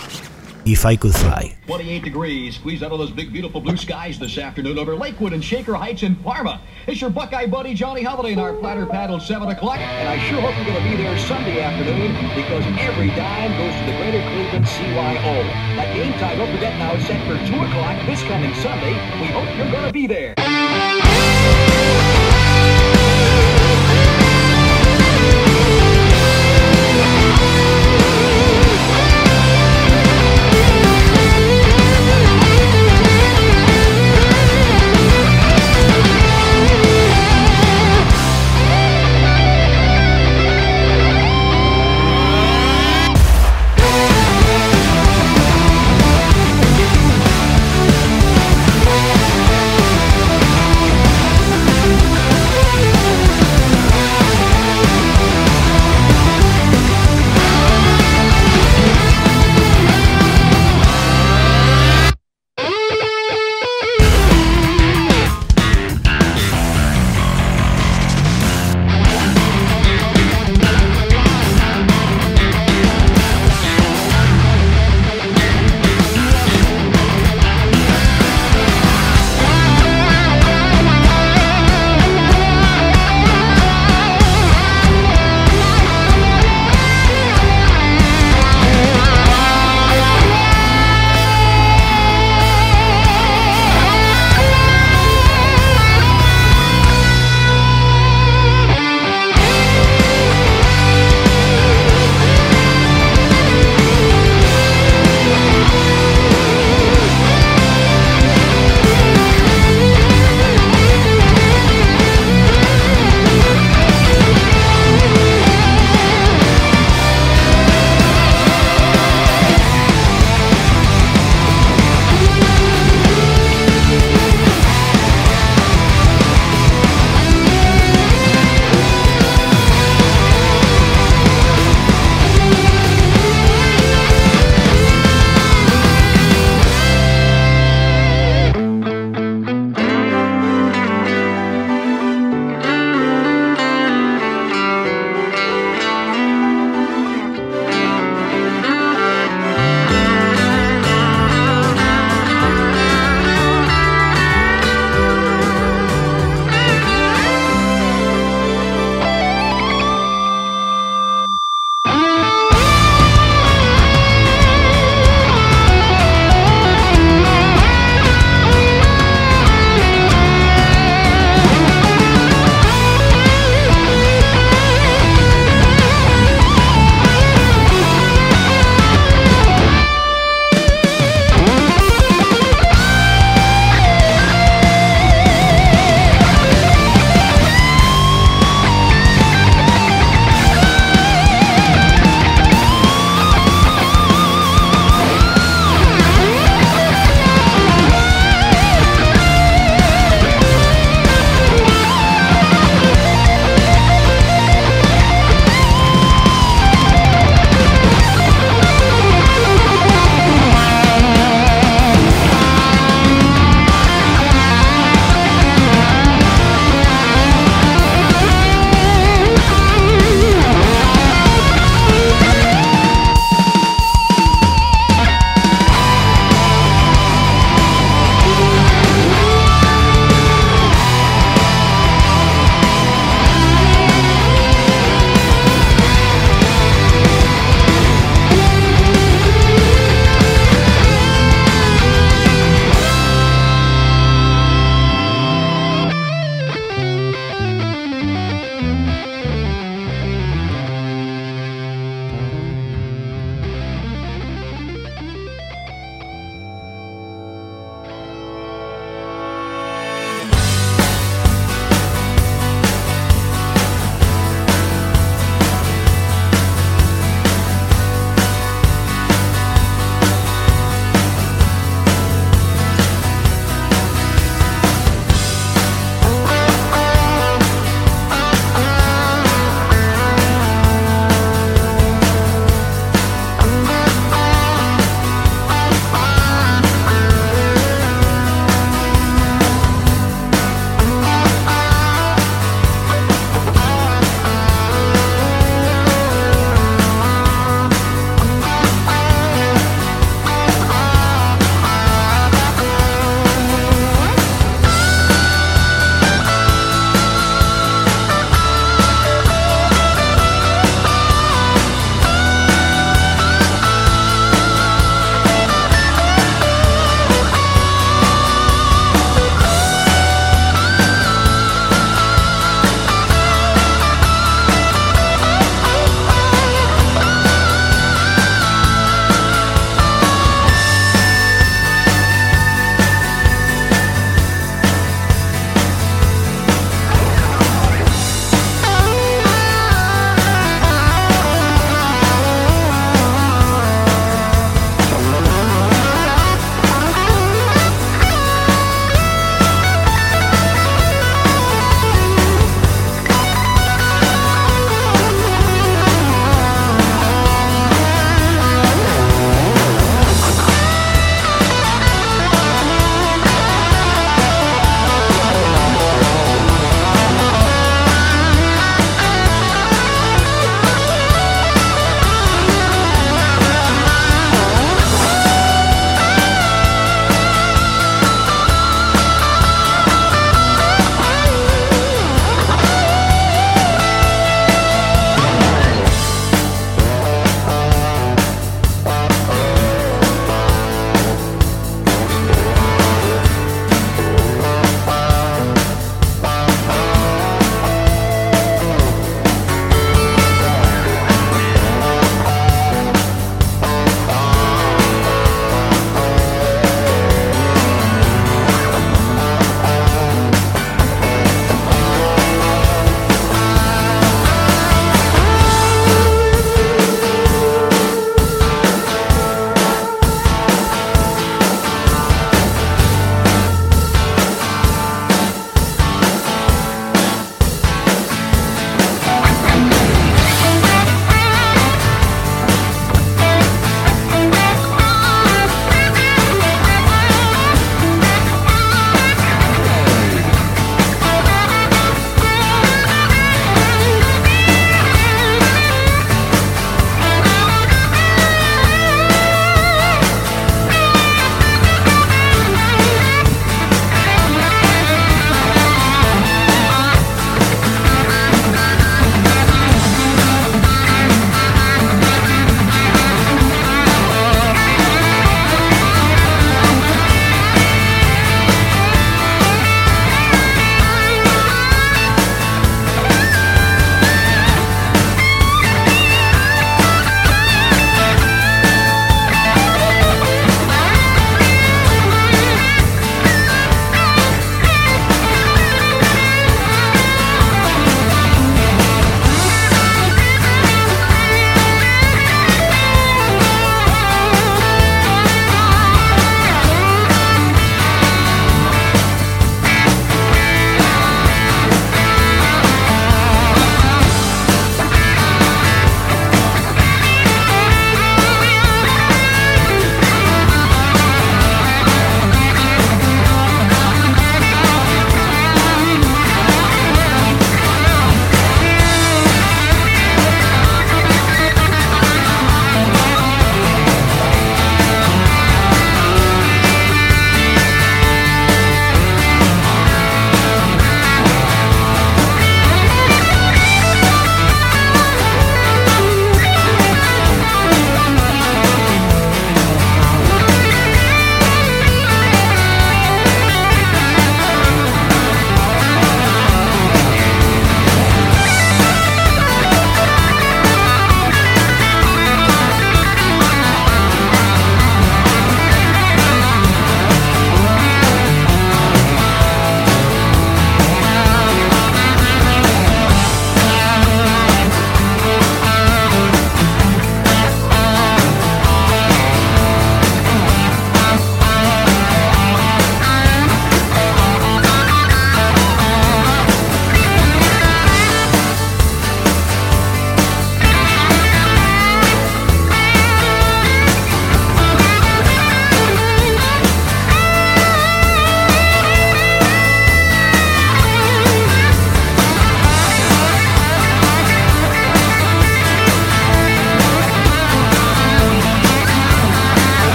If 0.71 0.85
I 0.85 0.97
Could 0.97 1.15
Fly. 1.15 1.57
28 1.67 2.05
degrees. 2.05 2.57
Squeeze 2.57 2.83
out 2.83 2.93
of 2.93 2.99
those 2.99 3.11
big, 3.11 3.33
beautiful 3.33 3.59
blue 3.59 3.79
skies 3.79 4.19
this 4.19 4.37
afternoon 4.37 4.79
over 4.79 4.95
Lakewood 4.95 5.33
and 5.33 5.43
Shaker 5.43 5.73
Heights 5.75 6.03
in 6.03 6.15
Parma. 6.17 6.61
It's 6.87 7.01
your 7.01 7.09
Buckeye 7.09 7.47
buddy 7.47 7.73
Johnny 7.73 8.03
Holiday 8.03 8.35
in 8.35 8.39
our 8.39 8.53
platter 8.53 8.85
paddle 8.85 9.19
7 9.19 9.49
o'clock. 9.49 9.79
And 9.79 10.07
I 10.07 10.19
sure 10.29 10.43
hope 10.43 10.55
you're 10.57 10.67
going 10.67 10.85
to 10.85 10.91
be 10.91 11.03
there 11.03 11.17
Sunday 11.21 11.63
afternoon 11.63 12.13
because 12.37 12.65
every 12.81 13.09
dime 13.17 13.57
goes 13.57 13.81
to 13.81 13.87
the 13.91 13.97
Greater 13.97 14.21
Cleveland 14.21 14.67
CYO. 14.67 15.43
That 15.77 15.95
game 15.95 16.13
time, 16.19 16.37
don't 16.37 16.53
forget 16.53 16.79
now, 16.79 16.93
it's 16.93 17.07
set 17.07 17.27
for 17.27 17.39
2 17.51 17.55
o'clock 17.65 18.05
this 18.05 18.23
coming 18.25 18.53
Sunday. 18.57 18.93
We 19.23 19.29
hope 19.29 19.49
you're 19.57 19.71
going 19.71 19.87
to 19.87 19.93
be 19.93 20.07
there. 20.07 20.35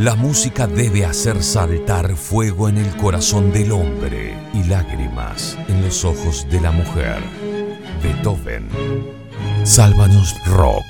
La 0.00 0.14
música 0.14 0.66
debe 0.66 1.04
hacer 1.04 1.42
saltar 1.42 2.16
fuego 2.16 2.70
en 2.70 2.78
el 2.78 2.96
corazón 2.96 3.52
del 3.52 3.70
hombre 3.70 4.34
y 4.54 4.64
lágrimas 4.64 5.58
en 5.68 5.82
los 5.82 6.06
ojos 6.06 6.46
de 6.50 6.58
la 6.58 6.70
mujer. 6.70 7.22
Beethoven. 8.02 8.70
Sálvanos 9.62 10.34
Rock. 10.46 10.86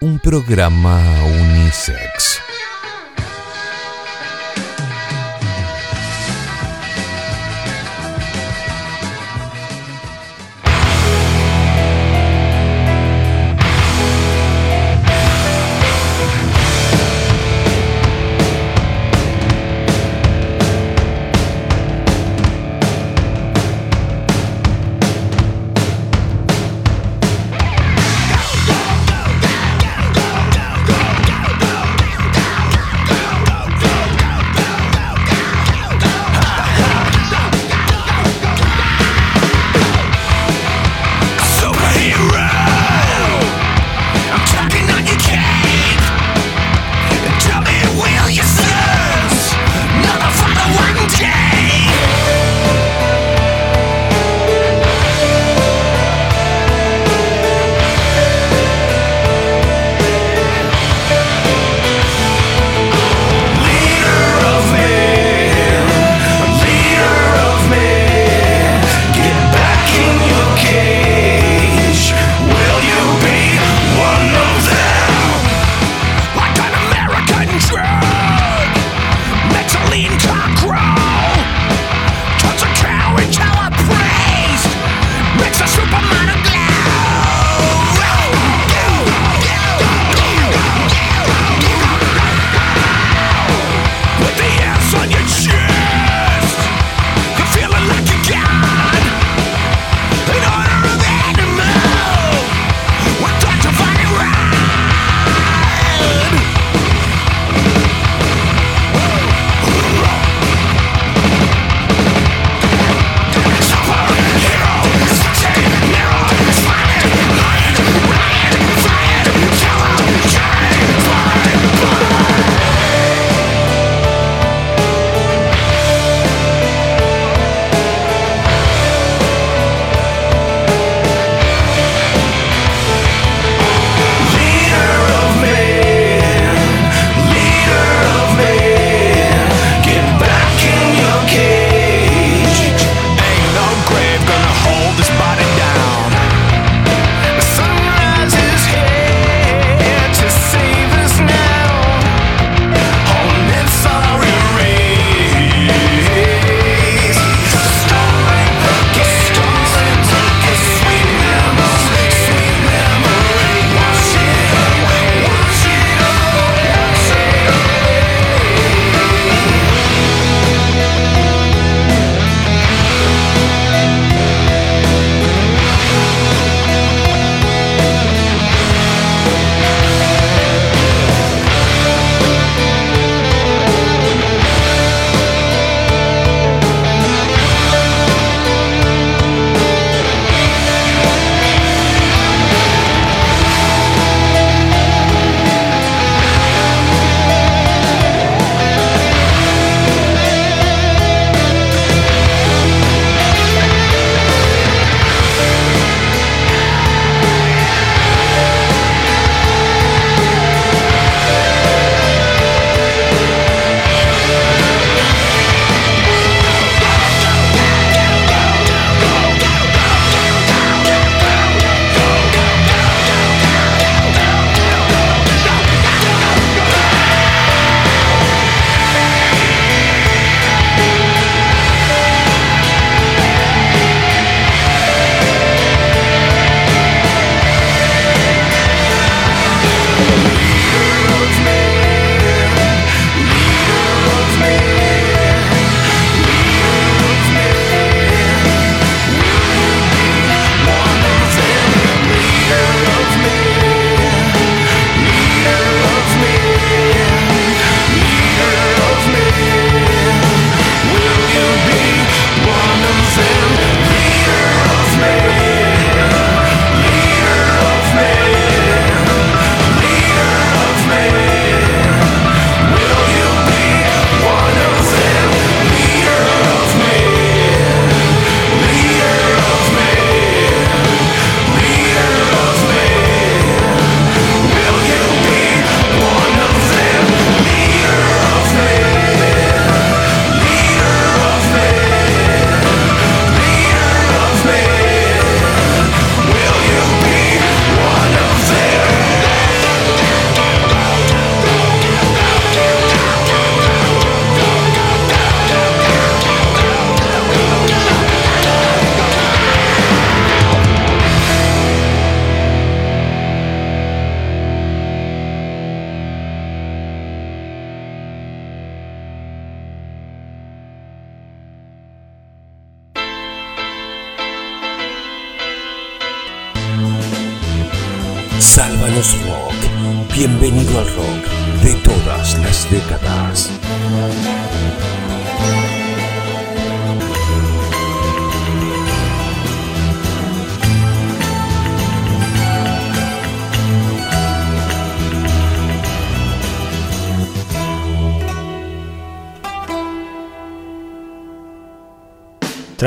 Un 0.00 0.18
programa 0.18 1.00
unisex. 1.24 2.40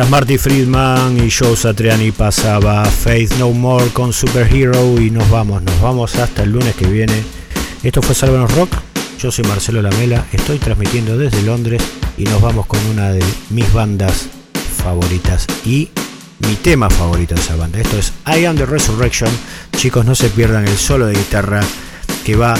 Marty 0.09 0.37
Friedman 0.37 1.17
y 1.17 1.31
Joe 1.31 1.55
Satriani 1.55 2.11
pasaba 2.11 2.85
Faith 2.85 3.33
No 3.39 3.51
More 3.51 3.87
con 3.89 4.13
Superhero 4.13 4.99
y 5.01 5.09
nos 5.09 5.29
vamos, 5.29 5.63
nos 5.63 5.81
vamos 5.81 6.15
hasta 6.15 6.43
el 6.43 6.51
lunes 6.51 6.75
que 6.75 6.85
viene. 6.85 7.23
Esto 7.83 8.01
fue 8.01 8.13
Sálvanos 8.13 8.53
Rock, 8.55 8.71
yo 9.19 9.31
soy 9.31 9.45
Marcelo 9.45 9.81
Lamela, 9.81 10.25
estoy 10.31 10.59
transmitiendo 10.59 11.17
desde 11.17 11.41
Londres 11.41 11.81
y 12.17 12.23
nos 12.25 12.41
vamos 12.41 12.67
con 12.67 12.79
una 12.87 13.11
de 13.11 13.23
mis 13.49 13.71
bandas 13.73 14.27
favoritas 14.83 15.47
y 15.65 15.89
mi 16.39 16.55
tema 16.55 16.89
favorito 16.89 17.35
de 17.35 17.41
esa 17.41 17.55
banda. 17.55 17.79
Esto 17.79 17.97
es 17.97 18.13
I 18.27 18.45
Am 18.45 18.55
The 18.55 18.65
Resurrection. 18.65 19.29
Chicos, 19.75 20.05
no 20.05 20.15
se 20.15 20.29
pierdan 20.29 20.67
el 20.67 20.77
solo 20.77 21.07
de 21.07 21.15
guitarra 21.15 21.61
que 22.23 22.35
va 22.35 22.55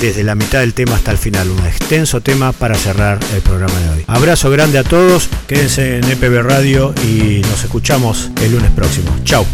desde 0.00 0.24
la 0.24 0.34
mitad 0.34 0.60
del 0.60 0.74
tema 0.74 0.94
hasta 0.94 1.10
el 1.10 1.18
final. 1.18 1.50
Un 1.50 1.66
extenso 1.66 2.20
tema 2.20 2.52
para 2.52 2.74
cerrar 2.74 3.18
el 3.34 3.40
programa 3.40 3.78
de 3.80 3.90
hoy. 3.90 4.04
Abrazo 4.06 4.50
grande 4.50 4.78
a 4.78 4.84
todos, 4.84 5.28
quédense 5.46 5.98
en 5.98 6.04
EPB 6.10 6.42
Radio 6.42 6.94
y 7.06 7.40
nos 7.42 7.64
escuchamos 7.64 8.30
el 8.42 8.52
lunes 8.52 8.70
próximo. 8.70 9.14
Chao. 9.24 9.46